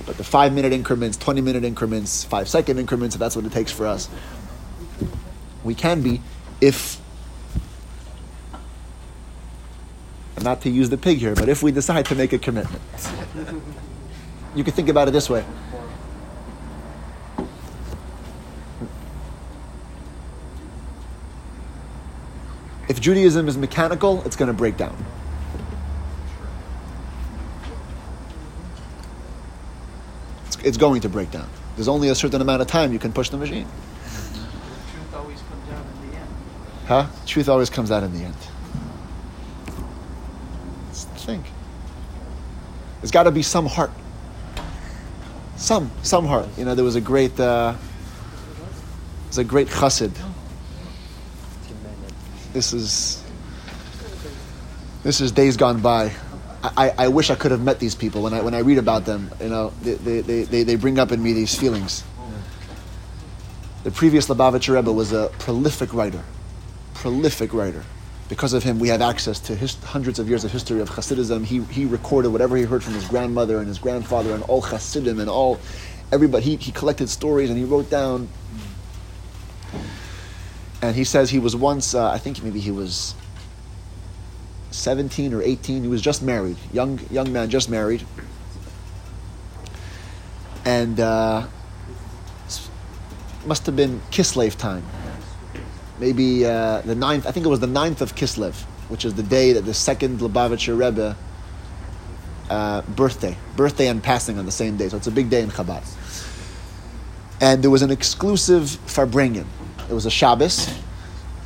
[0.06, 3.52] But the five minute increments, 20 minute increments, five second increments, if that's what it
[3.52, 4.10] takes for us,
[5.64, 6.22] we can be
[6.60, 7.00] if
[10.42, 12.82] not to use the pig here, but if we decide to make a commitment.
[14.56, 15.46] you can think about it this way.
[22.90, 25.04] If Judaism is mechanical, it's going to break down.
[30.64, 31.50] It's, going to break down.
[31.76, 33.68] There's only a certain amount of time you can push the machine.
[34.94, 36.30] Truth always comes out in the end.
[36.88, 37.08] Huh?
[37.26, 38.36] Truth always comes out in the end.
[40.94, 41.44] The thing.
[43.02, 43.92] There's got to be some heart.
[45.58, 46.48] Some, some heart.
[46.58, 47.76] You know, there was a great, uh,
[49.26, 50.12] there's a great chassid.
[52.54, 53.24] This is,
[55.04, 56.12] this is days gone by.
[56.64, 59.04] I, I, wish I could have met these people when I, when I read about
[59.04, 59.30] them.
[59.42, 62.06] You know, they, they, they, they, they bring up in me these feelings.
[63.84, 66.24] The previous Lubavitcher Rebbe was a prolific writer
[67.04, 67.84] prolific writer.
[68.30, 71.44] Because of him, we have access to his, hundreds of years of history of Hasidism.
[71.44, 75.20] He, he recorded whatever he heard from his grandmother and his grandfather and all Hasidim
[75.20, 75.60] and all
[76.14, 76.46] everybody.
[76.46, 78.30] He, he collected stories and he wrote down.
[80.82, 83.16] And he says he was once, uh, I think maybe he was
[84.74, 85.84] 17 or 18.
[85.84, 88.06] He was just married, young young man, just married.
[90.66, 91.48] And uh,
[93.46, 94.84] must have been Kislev time
[96.00, 98.56] maybe uh, the ninth, I think it was the ninth of Kislev,
[98.90, 101.16] which is the day that the second Lubavitcher Rebbe
[102.50, 104.90] uh, birthday, birthday and passing on the same day.
[104.90, 105.84] So it's a big day in Chabad.
[107.42, 109.46] And there was an exclusive Farbrengen.
[109.90, 110.68] It was a Shabbos.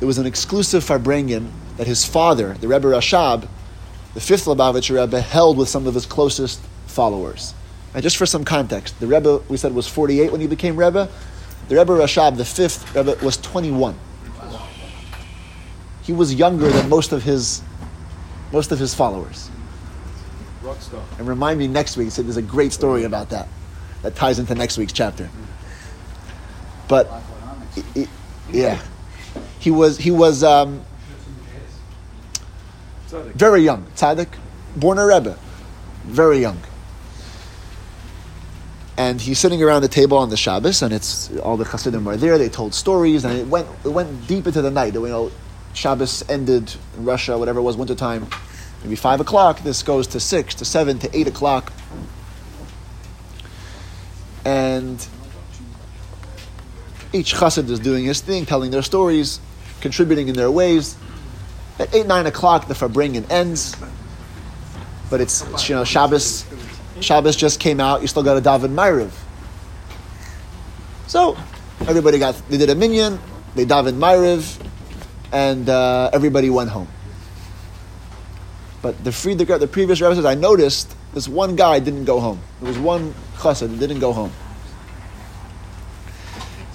[0.00, 3.48] It was an exclusive Farbrengen that his father, the Rebbe Rashab,
[4.14, 7.54] the fifth Lubavitcher Rebbe, held with some of his closest followers.
[7.94, 11.08] And just for some context, the Rebbe, we said, was 48 when he became Rebbe.
[11.68, 13.96] The Rebbe Rashab, the fifth Rebbe, was 21
[16.02, 17.60] he was younger than most of his
[18.50, 19.50] most of his followers.
[21.18, 22.10] And remind me next week.
[22.10, 23.46] Said there's a great story about that
[24.00, 25.28] that ties into next week's chapter.
[26.88, 27.10] But
[27.76, 28.08] i- i-
[28.50, 28.80] yeah,
[29.58, 30.80] he was he was um,
[33.08, 33.32] Tzaddik.
[33.32, 34.28] very young, tzaddik,
[34.76, 35.38] born a rebbe,
[36.04, 36.60] very young.
[38.98, 42.16] And he's sitting around the table on the Shabbos, and it's all the Hasidim are
[42.16, 42.36] there.
[42.36, 44.94] They told stories, and it went it went deep into the night.
[44.94, 45.30] You know,
[45.72, 48.26] Shabbos ended in Russia, whatever it was, wintertime,
[48.82, 49.60] maybe five o'clock.
[49.60, 51.72] This goes to six, to seven, to eight o'clock.
[54.44, 55.06] And
[57.12, 59.38] each chassid is doing his thing, telling their stories,
[59.80, 60.96] contributing in their ways.
[61.78, 63.76] At eight, nine o'clock, the Farbrengen ends.
[65.10, 66.44] But it's, you know, Shabbos,
[67.00, 69.10] Shabbos just came out, you still got a daven Maariv.
[71.06, 71.36] So,
[71.86, 73.18] everybody got, they did a minion,
[73.54, 74.60] they daven Maariv,
[75.32, 76.88] and uh, everybody went home.
[78.82, 82.40] But the Frierdiker, the previous says, I noticed this one guy didn't go home.
[82.60, 84.32] There was one chassid that didn't go home.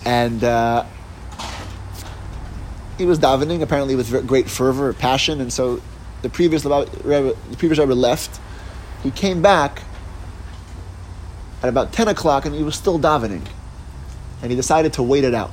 [0.05, 0.85] And uh,
[2.97, 5.81] he was davening apparently with great fervor, passion, and so
[6.21, 8.39] the previous rabbi, the previous rabbi left.
[9.01, 9.81] He came back
[11.61, 13.45] at about ten o'clock, and he was still davening,
[14.41, 15.51] and he decided to wait it out.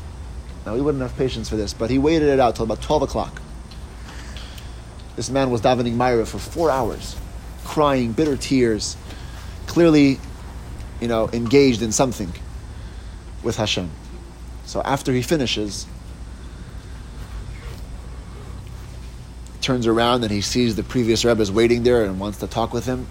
[0.66, 3.03] Now he wouldn't have patience for this, but he waited it out till about twelve
[3.03, 3.40] o'clock.
[5.16, 7.16] This man was davening Maariv for four hours,
[7.64, 8.96] crying bitter tears,
[9.66, 10.18] clearly,
[11.00, 12.33] you know, engaged in something
[13.42, 13.90] with Hashem.
[14.66, 15.87] So after he finishes,
[19.70, 22.72] turns around and he sees the previous Rebbe is waiting there and wants to talk
[22.72, 23.06] with him.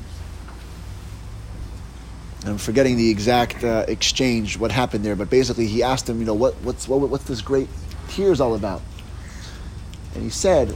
[2.46, 6.26] I'm forgetting the exact uh, exchange, what happened there, but basically he asked him, you
[6.26, 7.70] know, what, what's, what, what's this great
[8.10, 8.82] tears all about?
[10.16, 10.76] And he said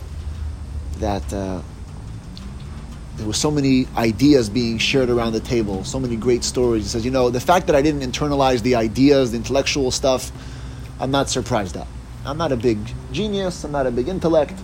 [0.99, 1.61] that uh,
[3.17, 6.83] there were so many ideas being shared around the table, so many great stories.
[6.83, 10.31] He says, you know, the fact that I didn't internalize the ideas, the intellectual stuff,
[11.01, 11.87] I'm not surprised at.
[12.25, 12.79] I'm not a big
[13.11, 14.57] genius, I'm not a big intellect,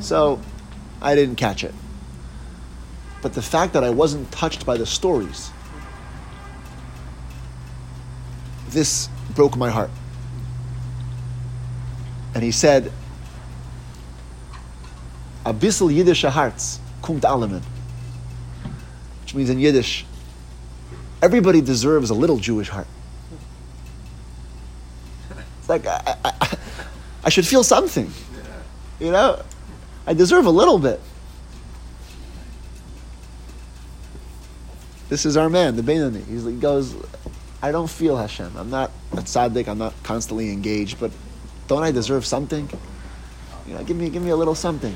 [0.00, 0.38] so
[1.00, 1.74] I didn't catch it.
[3.22, 5.50] But the fact that I wasn't touched by the stories,
[8.68, 9.90] this broke my heart.
[12.34, 12.92] And he said,
[15.44, 17.62] A bissel Yiddish Hearts, kumt alamen.
[19.22, 20.04] Which means in Yiddish,
[21.22, 22.86] everybody deserves a little Jewish heart.
[25.58, 26.58] It's like, I, I,
[27.24, 28.12] I should feel something.
[29.00, 29.42] You know?
[30.06, 31.00] I deserve a little bit.
[35.08, 36.20] This is our man, the Benoni.
[36.20, 36.94] He goes,
[37.62, 38.52] I don't feel Hashem.
[38.56, 39.68] I'm not a tzaddik.
[39.68, 41.10] I'm not constantly engaged, but
[41.68, 42.68] don't I deserve something?
[43.66, 44.94] You know, give me, give me a little something.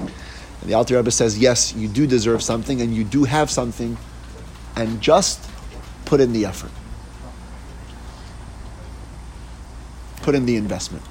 [0.00, 3.96] And the Alter Rebbe says, yes, you do deserve something, and you do have something,
[4.74, 5.48] and just
[6.04, 6.70] put in the effort.
[10.22, 11.04] Put in the investment.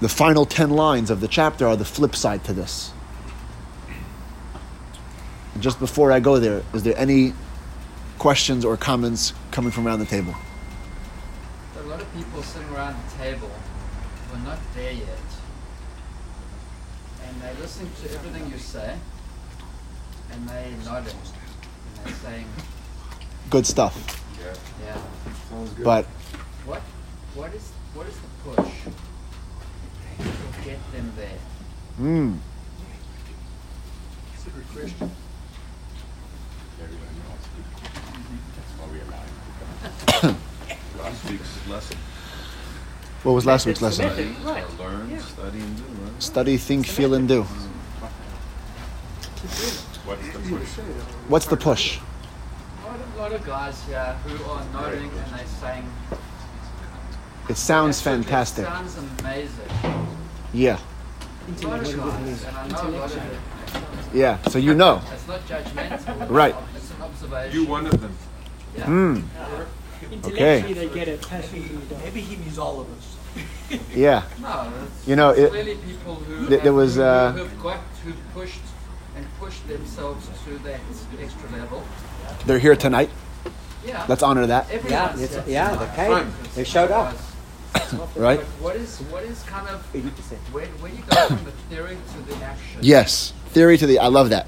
[0.00, 2.92] The final 10 lines of the chapter are the flip side to this.
[5.54, 7.34] And just before I go there, is there any
[8.18, 10.34] questions or comments coming from around the table?
[11.78, 13.50] A lot of people sitting around the table
[14.30, 15.06] who are not there yet.
[17.26, 18.96] And they listen to everything you say,
[20.32, 22.46] and they're nodding, and they're saying,
[23.50, 24.24] Good stuff.
[24.84, 24.96] yeah.
[25.84, 26.06] But
[26.64, 26.80] What,
[27.34, 28.92] what, is, what is the push to
[30.70, 31.38] get them there?
[32.00, 32.38] mm,
[34.34, 35.10] It's a good question.
[40.98, 41.96] Last week's lesson.
[43.22, 44.10] what was last week's lesson?
[44.10, 46.22] Study, or learn, study, and do, right?
[46.22, 47.42] Study, think, feel, and do.
[50.04, 50.68] What's the push?
[51.28, 51.98] What's the push?
[52.84, 55.86] A lot of, guys here who are nodding and they're saying,
[57.48, 58.64] It sounds "Absolutely, fantastic.
[58.66, 60.06] Sounds amazing.
[60.52, 60.78] Yeah,
[61.62, 64.14] A lot of guys, and I know a lot of it.
[64.14, 64.38] yeah.
[64.48, 65.00] So you know.
[65.12, 66.28] It's not judgmental.
[66.28, 66.54] Right.
[66.76, 67.60] It's an observation.
[67.60, 68.16] You one of them.
[68.76, 68.86] Yeah.
[68.86, 69.22] Mm,
[70.10, 71.22] Intellectually, they get it.
[71.22, 71.78] Passionately.
[72.04, 73.16] Maybe he means all of us.
[73.94, 74.22] yeah.
[74.42, 74.72] No,
[75.06, 78.60] You know, it- clearly people who th- there was, who, uh, who've got who pushed
[79.16, 80.80] and pushed themselves to that
[81.22, 81.82] extra level.
[82.46, 83.10] They're here tonight.
[83.86, 84.04] Yeah.
[84.08, 84.66] Let's honor that.
[84.68, 85.96] Yeah, Everyone's it's, here yeah, tonight.
[85.96, 86.32] they came.
[86.56, 87.14] They showed up.
[88.16, 88.40] Right?
[88.60, 90.02] What is what is kind of 80%.
[90.52, 92.80] where where you go from the theory to the action?
[92.82, 93.32] Yes.
[93.50, 93.98] Theory to the.
[93.98, 94.46] I love that.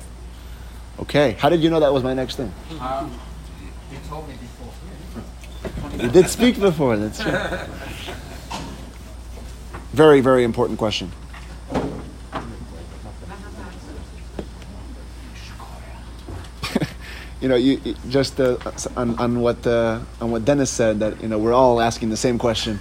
[1.00, 1.32] Okay.
[1.38, 2.52] How did you know that was my next thing?
[2.80, 3.10] Um,
[3.90, 6.02] you told me before.
[6.04, 6.96] You did speak before.
[6.96, 7.32] That's true.
[9.92, 11.10] Very, very important question.
[17.40, 18.56] you know, you, you- just uh,
[18.96, 22.16] on, on what uh, on what Dennis said that you know we're all asking the
[22.16, 22.80] same question.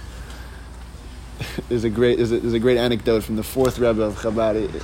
[1.68, 4.82] There's a great there's a, there's a great anecdote from the fourth Rebbe of Chabad.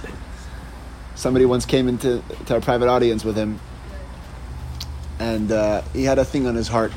[1.15, 3.61] Somebody once came into to our private audience with him,
[5.19, 6.93] and uh, he had a thing on his heart.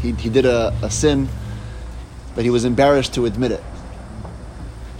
[0.00, 1.28] He, he did a, a sin,
[2.34, 3.62] but he was embarrassed to admit it.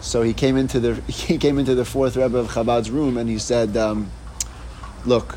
[0.00, 3.28] So he came into the he came into the fourth Rebbe of Chabad's room and
[3.28, 4.10] he said, um,
[5.06, 5.36] "Look,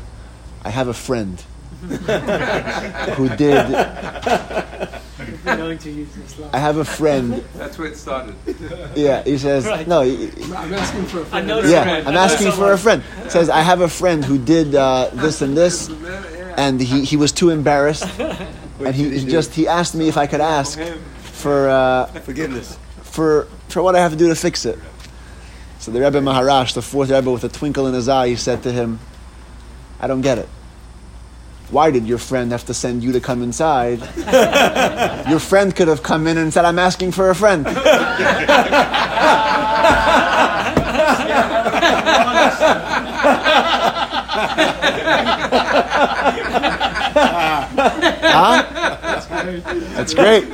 [0.64, 1.42] I have a friend
[3.16, 3.66] who did.
[5.44, 7.42] We're going to use this I have a friend.
[7.56, 8.34] That's where it started.
[8.94, 9.86] Yeah, he says Right.
[9.88, 10.02] no.
[10.02, 11.48] he- I'm asking for a friend.
[11.48, 12.00] know yeah, someone.
[12.00, 13.00] I'm I know asking for a someone.
[13.02, 13.30] friend.
[13.30, 15.90] Says I have a friend who did uh, this and this,
[16.56, 20.26] and he, he was too embarrassed, and he, he just he asked me if I
[20.26, 20.78] could ask
[21.18, 22.78] for uh, Forgiveness.
[23.02, 24.78] for for what I have to do to fix it.
[25.80, 28.62] So the Rebbe Maharash, the fourth Rebbe, with a twinkle in his eye, he said
[28.62, 29.00] to him,
[29.98, 30.48] "I don't get it.
[31.70, 34.00] Why did your friend have to send you to come inside?
[35.28, 37.66] your friend could have come in and said, "I'm asking for a friend."
[48.32, 48.62] huh?
[49.94, 50.48] That's great.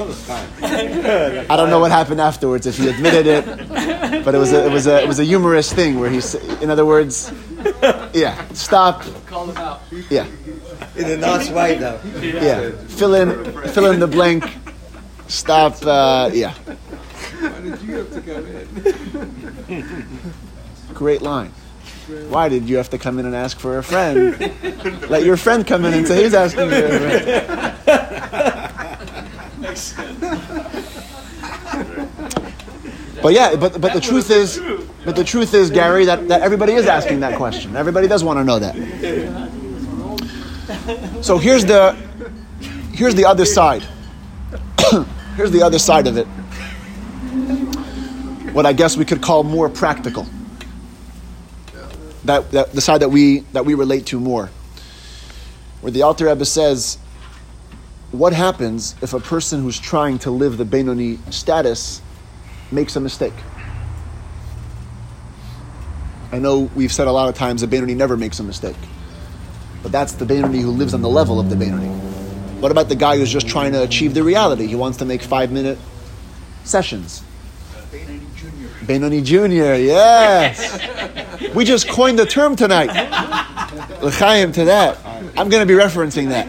[0.00, 4.72] I don't know what happened afterwards if he admitted it, but it was a, it
[4.72, 6.20] was a, it was a humorous thing where he,
[6.62, 7.32] in other words,
[8.14, 9.82] yeah, stop, Call them out.
[10.08, 10.26] yeah,
[10.96, 12.00] In a nice way, though.
[12.20, 14.44] yeah, fill in, fill in the blank,
[15.28, 16.54] stop, uh, yeah.
[16.54, 18.46] Why did you have to come
[19.68, 20.18] in?
[20.94, 21.52] Great line.
[22.28, 24.36] Why did you have to come in and ask for a friend?
[25.08, 26.98] Let your friend come in and say he's asking for a
[27.84, 28.86] friend.
[33.22, 34.58] But yeah, but but the truth is,
[35.04, 37.76] but the truth is, Gary, that, that everybody is asking that question.
[37.76, 38.74] Everybody does want to know that.
[41.22, 41.92] So here's the
[42.92, 43.84] here's the other side.
[45.36, 46.26] here's the other side of it.
[48.54, 50.26] What I guess we could call more practical
[52.24, 54.50] that, that the side that we that we relate to more.
[55.80, 56.98] Where the Alter Rebbe says,
[58.12, 62.02] what happens if a person who's trying to live the Benoni status
[62.72, 63.34] makes a mistake?
[66.32, 68.76] I know we've said a lot of times the Benoni never makes a mistake.
[69.82, 71.88] But that's the Benoni who lives on the level of the Benoni.
[72.60, 74.66] What about the guy who's just trying to achieve the reality?
[74.66, 75.78] He wants to make five minute
[76.64, 77.22] sessions.
[77.90, 81.54] Benoni Junior, Benoni Jr., yes.
[81.54, 82.90] we just coined the term tonight.
[84.02, 84.98] L'chaim to that.
[85.36, 86.46] I'm going to be referencing that.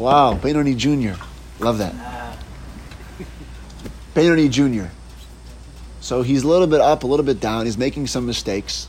[0.00, 1.14] Wow, Benoni Junior.
[1.58, 1.94] Love that.
[4.14, 4.90] Benoni Junior.
[6.00, 7.66] So he's a little bit up, a little bit down.
[7.66, 8.88] He's making some mistakes.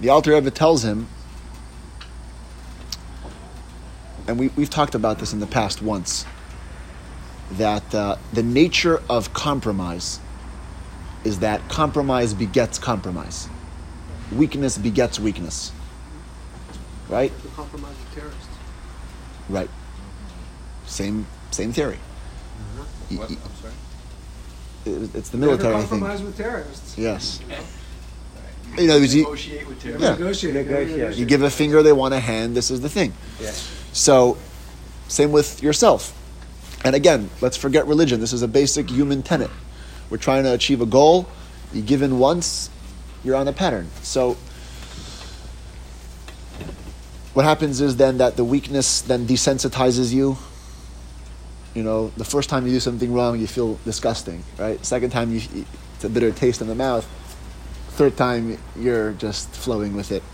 [0.00, 1.06] The Alter Rebbe tells him,
[4.26, 6.26] and we, we've talked about this in the past once,
[7.52, 10.18] that uh, the nature of compromise
[11.22, 13.48] is that compromise begets compromise.
[14.32, 15.70] Weakness begets weakness.
[17.08, 17.32] Right?
[17.42, 18.46] The compromise of terrorists.
[19.48, 19.70] Right.
[20.86, 21.96] Same same theory.
[21.96, 22.84] Uh-huh.
[23.10, 23.30] Y- What?
[23.30, 23.72] y- I'm sorry.
[25.04, 25.88] it- It's the Never military thing.
[25.88, 26.96] compromise with terrorists.
[26.98, 27.40] Yes.
[28.76, 30.04] You know, you, Negotiate with terrorists.
[30.04, 30.12] yeah.
[30.12, 30.54] Negotiate.
[30.54, 31.16] Negotiate.
[31.16, 32.54] you give a finger, they want a hand.
[32.54, 33.12] This is the thing.
[33.40, 33.50] Yeah.
[33.92, 34.36] So,
[35.08, 36.12] same with yourself.
[36.84, 38.20] And again, let's forget religion.
[38.20, 39.50] This is a basic human tenet.
[40.10, 41.26] We're trying to achieve a goal.
[41.72, 42.68] You give in once,
[43.24, 43.88] you're on a pattern.
[44.02, 44.36] So,
[47.38, 50.36] what happens is then that the weakness then desensitizes you.
[51.72, 54.84] You know, the first time you do something wrong, you feel disgusting, right?
[54.84, 55.40] Second time, you,
[55.94, 57.06] it's a bitter taste in the mouth.
[57.90, 60.24] Third time, you're just flowing with it.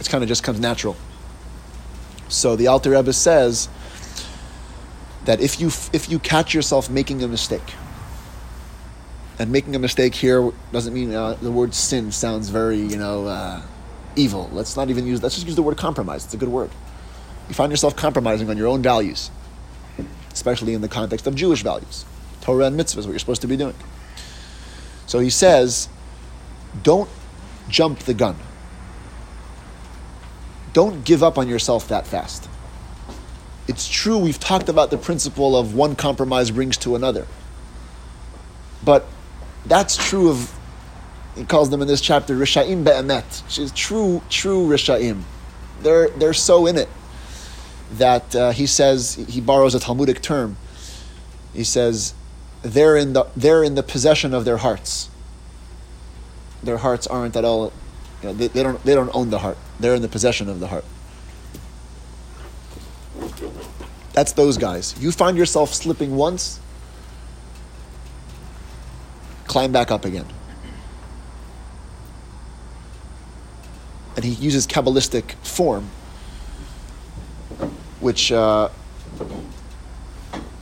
[0.00, 0.96] It kind of just comes natural.
[2.26, 3.68] So the Alter Rebbe says
[5.24, 7.74] that if you if you catch yourself making a mistake,
[9.38, 13.28] and making a mistake here doesn't mean uh, the word sin sounds very you know
[13.28, 13.62] uh,
[14.16, 14.48] evil.
[14.52, 15.22] Let's not even use.
[15.22, 16.24] Let's just use the word compromise.
[16.24, 16.70] It's a good word.
[17.48, 19.30] You find yourself compromising on your own values,
[20.32, 22.04] especially in the context of Jewish values,
[22.40, 23.74] Torah and mitzvahs, what you're supposed to be doing.
[25.06, 25.88] So he says,
[26.82, 27.10] don't
[27.68, 28.36] jump the gun
[30.74, 32.50] don't give up on yourself that fast.
[33.66, 37.26] It's true, we've talked about the principle of one compromise brings to another.
[38.84, 39.06] But
[39.64, 40.52] that's true of,
[41.34, 45.22] he calls them in this chapter, Risha'im be'emet, which is true, true Risha'im.
[45.80, 46.88] They're, they're so in it
[47.92, 50.56] that uh, he says, he borrows a Talmudic term.
[51.52, 52.14] He says,
[52.62, 55.10] they're in, the, they're in the possession of their hearts.
[56.62, 57.72] Their hearts aren't at all
[58.24, 59.58] you know, they, they don't they don't own the heart.
[59.78, 60.86] They're in the possession of the heart.
[64.14, 64.94] That's those guys.
[64.98, 66.58] You find yourself slipping once,
[69.46, 70.24] climb back up again.
[74.24, 75.90] And he uses Kabbalistic form,
[78.00, 78.70] which uh,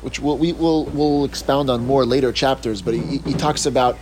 [0.00, 2.82] which we'll, we will we'll expound on more later chapters.
[2.82, 3.96] But he, he talks about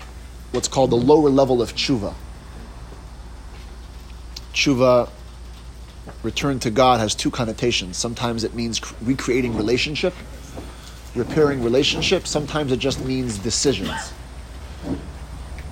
[0.52, 2.14] what's called the lower level of tshuva
[4.54, 5.08] tshuva,
[6.22, 7.96] return to God, has two connotations.
[7.96, 10.14] Sometimes it means cr- recreating relationship,
[11.14, 12.26] repairing relationship.
[12.26, 14.12] Sometimes it just means decisions.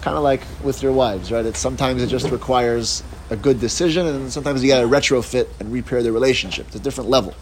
[0.01, 1.45] Kind of like with your wives, right?
[1.45, 5.72] It's sometimes it just requires a good decision, and sometimes you got to retrofit and
[5.72, 6.66] repair the relationship.
[6.68, 7.35] It's a different level.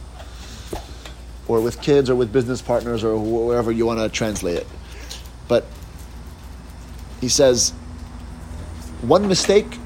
[1.48, 4.66] Or with kids, or with business partners, or wherever you want to translate it.
[5.48, 5.64] But
[7.20, 7.70] he says,
[9.02, 9.78] one mistake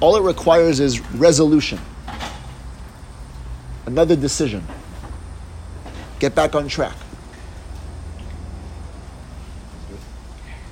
[0.00, 1.78] all it requires is resolution,
[3.86, 4.66] another decision.
[6.18, 6.96] Get back on track.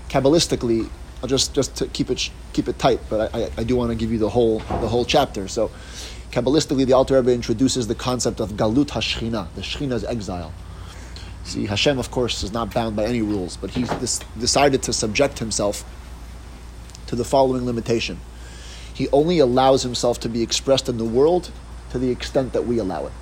[0.08, 0.90] Kabbalistically,
[1.24, 3.96] I'll just just to keep it keep it tight, but I, I, do want to
[3.96, 5.48] give you the whole the whole chapter.
[5.48, 5.70] So,
[6.32, 10.52] kabbalistically, the Alter Rebbe introduces the concept of galut haShechina, the Shechina's exile.
[11.44, 13.86] See, Hashem, of course, is not bound by any rules, but he
[14.38, 15.82] decided to subject himself
[17.06, 18.20] to the following limitation:
[18.92, 21.50] he only allows himself to be expressed in the world
[21.92, 23.12] to the extent that we allow it.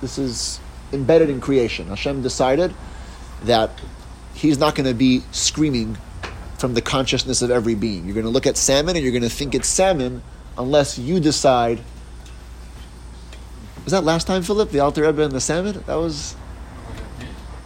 [0.00, 0.58] This is
[0.92, 1.86] embedded in creation.
[1.86, 2.74] Hashem decided
[3.44, 3.70] that
[4.34, 5.96] he's not going to be screaming
[6.58, 8.04] from the consciousness of every being.
[8.04, 10.22] You're going to look at salmon and you're going to think it's salmon
[10.56, 11.80] unless you decide.
[13.84, 14.70] Was that last time, Philip?
[14.70, 15.82] The Alter Rebbe and the salmon?
[15.86, 16.36] That was.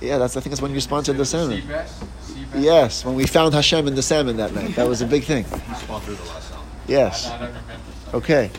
[0.00, 0.36] Yeah, that's.
[0.36, 1.62] I think that's when you sponsored the salmon.
[2.56, 4.76] Yes, when we found Hashem in the salmon that night.
[4.76, 5.44] That was a big thing.
[5.76, 6.66] Sponsored the last song.
[6.86, 7.30] Yes.
[8.14, 8.50] Okay.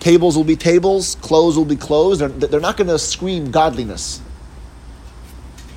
[0.00, 2.18] Tables will be tables, clothes will be clothes.
[2.18, 4.20] They're, they're not going to scream godliness,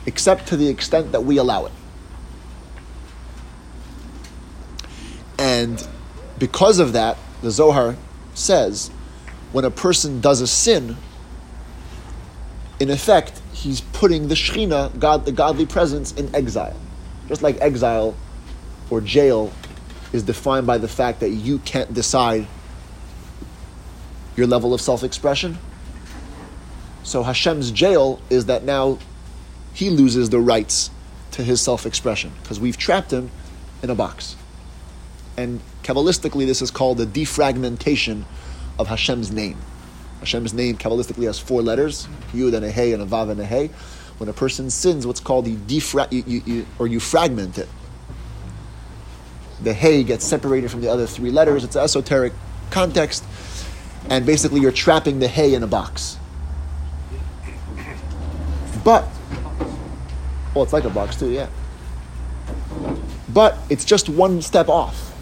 [0.05, 1.71] except to the extent that we allow it.
[5.37, 5.85] And
[6.37, 7.95] because of that, the Zohar
[8.33, 8.91] says
[9.51, 10.97] when a person does a sin,
[12.79, 16.77] in effect, he's putting the Shekhinah, God, the godly presence, in exile.
[17.27, 18.15] Just like exile
[18.89, 19.51] or jail
[20.13, 22.47] is defined by the fact that you can't decide
[24.35, 25.57] your level of self expression.
[27.03, 28.99] So Hashem's jail is that now
[29.73, 30.89] he loses the rights
[31.31, 33.31] to his self expression because we've trapped him
[33.83, 34.35] in a box.
[35.37, 38.23] And Kabbalistically, this is called the defragmentation
[38.77, 39.57] of Hashem's name.
[40.19, 43.45] Hashem's name Kabbalistically has four letters Yud and a Hey and a Vav and a
[43.45, 43.69] Hey.
[44.17, 47.69] When a person sins, what's called the defra- you, you, you, or you fragment it.
[49.63, 51.63] The Hey gets separated from the other three letters.
[51.63, 52.33] It's an esoteric
[52.69, 53.23] context
[54.09, 56.17] and basically you're trapping the Hey in a box.
[58.83, 59.07] But,
[60.59, 61.47] well, it's like a box too, yeah.
[63.29, 65.15] But it's just one step off.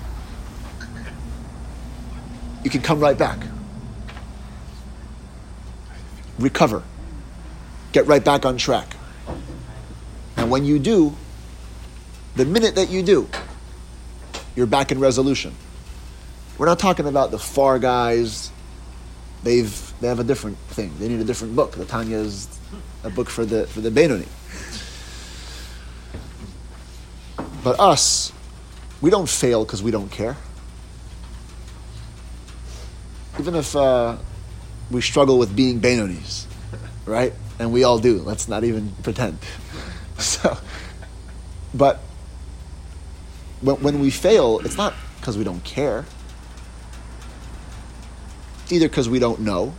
[2.64, 3.38] You can come right back.
[6.40, 6.82] Recover.
[7.92, 8.96] Get right back on track.
[10.38, 11.16] And when you do,
[12.36, 13.30] the minute that you do,
[14.56, 15.54] you're back in resolution.
[16.58, 18.52] We're not talking about the far guys.
[19.44, 20.94] They've they have a different thing.
[20.98, 21.74] They need a different book.
[21.74, 22.48] The Tanya is
[23.04, 24.26] a book for the for the Benoni.
[27.68, 28.32] But us,
[29.02, 30.38] we don't fail because we don't care.
[33.38, 34.16] Even if uh,
[34.90, 36.46] we struggle with being Benonis,
[37.06, 37.34] right?
[37.60, 38.20] And we all do.
[38.20, 39.40] Let's not even pretend.
[40.18, 40.58] So,
[41.76, 42.00] but
[43.60, 46.06] when, when we fail, it's not because we don't care.
[48.64, 49.76] It's either because we don't know,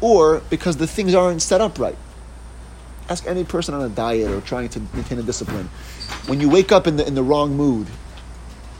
[0.00, 1.98] or because the things aren't set up right.
[3.08, 5.70] Ask any person on a diet or trying to maintain a discipline.
[6.26, 7.86] When you wake up in the, in the wrong mood,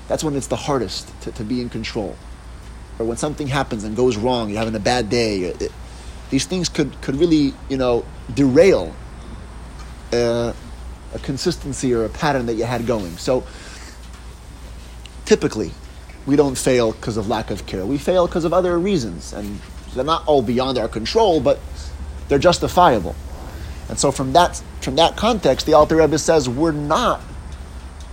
[0.07, 2.17] that's when it's the hardest to, to be in control.
[2.99, 5.41] Or when something happens and goes wrong, you're having a bad day.
[5.41, 5.73] It,
[6.31, 8.05] these things could, could really, you know,
[8.35, 8.95] derail
[10.13, 10.53] uh,
[11.15, 13.17] a consistency or a pattern that you had going.
[13.17, 13.45] So
[15.25, 15.71] typically,
[16.27, 17.87] we don't fail because of lack of care.
[17.87, 19.59] We fail because of other reasons, and
[19.95, 21.59] they're not all beyond our control, but
[22.29, 23.15] they're justifiable.
[23.89, 27.21] And so, from that from that context, the Alter Rebbe says we're not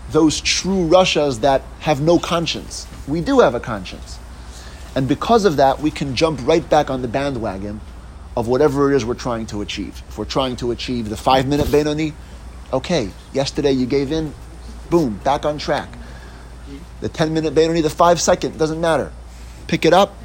[0.09, 2.87] those true rashas that have no conscience.
[3.07, 4.19] We do have a conscience,
[4.95, 7.81] and because of that, we can jump right back on the bandwagon
[8.37, 10.01] of whatever it is we're trying to achieve.
[10.09, 12.13] If we're trying to achieve the five minute Benoni,
[12.73, 14.33] okay, yesterday you gave in,
[14.89, 15.89] boom, back on track.
[17.01, 19.11] The 10 minute Benoni, the five second, doesn't matter.
[19.67, 20.15] Pick it up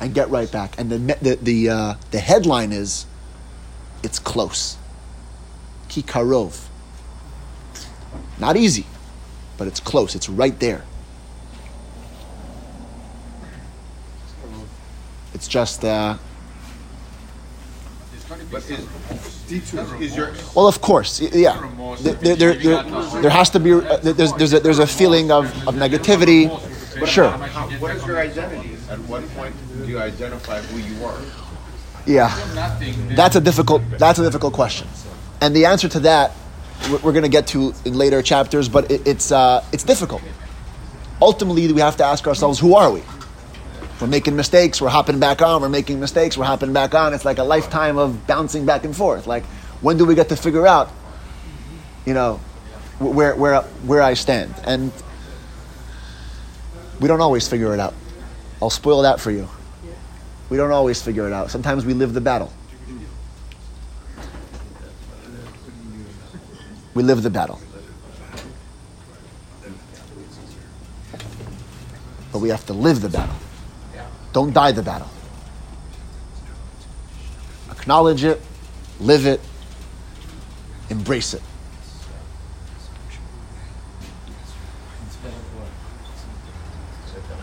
[0.00, 0.78] and get right back.
[0.78, 3.06] And the, the, the, uh, the headline is,
[4.02, 4.76] it's close.
[5.88, 6.68] Ki karov.
[8.38, 8.86] Not easy,
[9.58, 10.14] but it's close.
[10.14, 10.84] It's right there.
[15.34, 16.16] It's just, uh,
[18.50, 21.56] But is, is your well, of course, yeah.
[22.00, 22.82] There, there, there, there,
[23.22, 26.48] there has to be, uh, there's, there's, a, there's a feeling of, of negativity.
[27.06, 27.30] Sure.
[27.30, 28.72] What is your identity?
[28.92, 31.18] at what point do you identify who you are?
[32.06, 32.34] Yeah.
[33.14, 34.88] That's a difficult, that's a difficult question.
[35.40, 36.32] And the answer to that,
[36.90, 40.22] we're, going to get to in later chapters, but it, it's, uh, it's difficult.
[41.20, 43.02] Ultimately, we have to ask ourselves, who are we?
[44.00, 47.14] We're making mistakes, we're hopping back on, we're making mistakes, we're hopping back on.
[47.14, 49.28] It's like a lifetime of bouncing back and forth.
[49.28, 49.44] Like,
[49.80, 50.90] when do we get to figure out,
[52.04, 52.40] you know,
[52.98, 54.54] where, where, where I stand?
[54.64, 54.92] And
[57.00, 57.94] we don't always figure it out.
[58.60, 59.48] I'll spoil that for you.
[60.52, 61.50] We don't always figure it out.
[61.50, 62.52] Sometimes we live the battle.
[66.92, 67.58] we live the battle.
[72.32, 73.34] But we have to live the battle.
[74.34, 75.08] Don't die the battle.
[77.70, 78.38] Acknowledge it,
[79.00, 79.40] live it,
[80.90, 81.42] embrace it.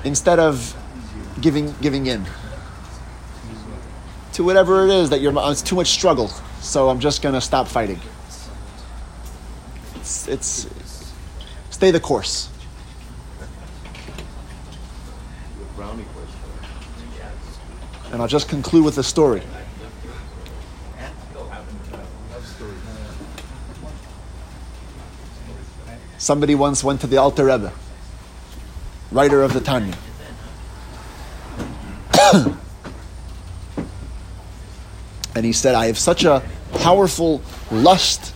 [0.03, 0.75] Instead of
[1.41, 2.23] giving giving in
[4.39, 6.29] to whatever it is that you're uh, it's too much struggle,
[6.61, 7.99] so I'm just gonna stop fighting.
[9.95, 10.65] It's, it's
[11.71, 12.49] stay the course.
[18.13, 19.41] And I'll just conclude with a story.
[26.17, 27.73] Somebody once went to the Alter Rebbe,
[29.11, 29.97] writer of the Tanya.
[35.39, 36.43] and he said, I have such a
[36.79, 38.33] powerful lust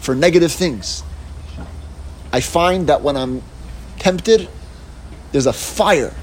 [0.00, 1.02] for negative things.
[2.32, 3.42] I find that when I'm
[3.98, 4.48] tempted,
[5.32, 6.14] there's a fire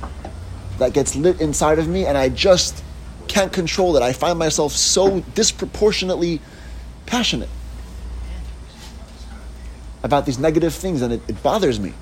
[0.79, 2.83] that gets lit inside of me, and I just
[3.27, 4.01] can't control it.
[4.01, 6.41] I find myself so disproportionately
[7.05, 7.49] passionate
[10.01, 11.93] about these negative things, and it, it bothers me.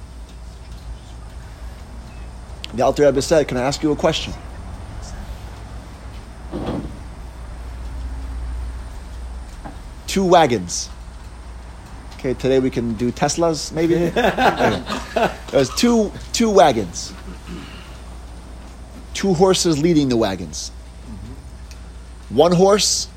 [2.73, 4.31] The Alter Rebbe said, Can I ask you a question?
[10.11, 10.89] Two wagons.
[12.15, 13.95] Okay, today we can do Teslas, maybe.
[15.15, 15.31] Okay.
[15.51, 17.13] There's two two wagons.
[19.13, 20.73] Two horses leading the wagons.
[22.27, 23.07] One horse,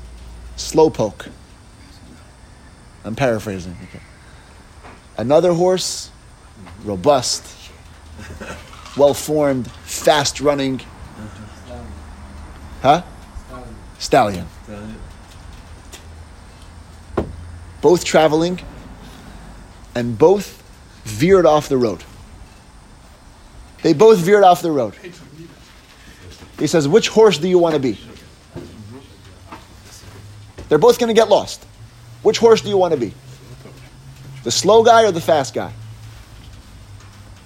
[0.55, 1.27] slowpoke.
[3.03, 3.75] I'm paraphrasing.
[3.89, 3.99] Okay.
[5.17, 6.11] Another horse,
[6.85, 7.43] robust,
[8.95, 10.79] well formed, fast running.
[10.79, 11.81] Uh-huh.
[12.81, 13.01] Huh?
[13.99, 14.47] Stallion.
[17.85, 18.59] Both traveling
[19.93, 20.63] and both
[21.03, 22.03] veered off the road.
[23.83, 24.95] They both veered off the road.
[26.57, 27.99] He says, Which horse do you want to be?
[30.67, 31.63] They're both going to get lost.
[32.23, 33.13] Which horse do you want to be?
[34.43, 35.71] The slow guy or the fast guy?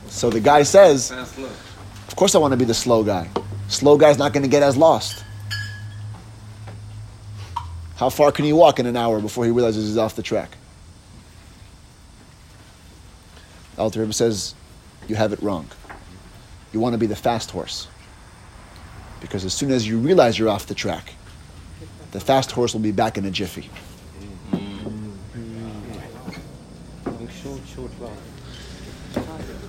[0.07, 3.29] So the guy says, Of course I want to be the slow guy.
[3.67, 5.25] Slow guy's not going to get as lost.
[7.99, 10.55] How far can he walk in an hour before he realizes he's off the track?
[13.75, 14.55] The Alter Rebbe says,
[15.09, 15.67] You have it wrong.
[16.71, 17.89] You want to be the fast horse.
[19.19, 21.13] Because as soon as you realize you're off the track,
[22.11, 23.69] the fast horse will be back in a jiffy.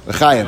[0.07, 0.47] L'chaim.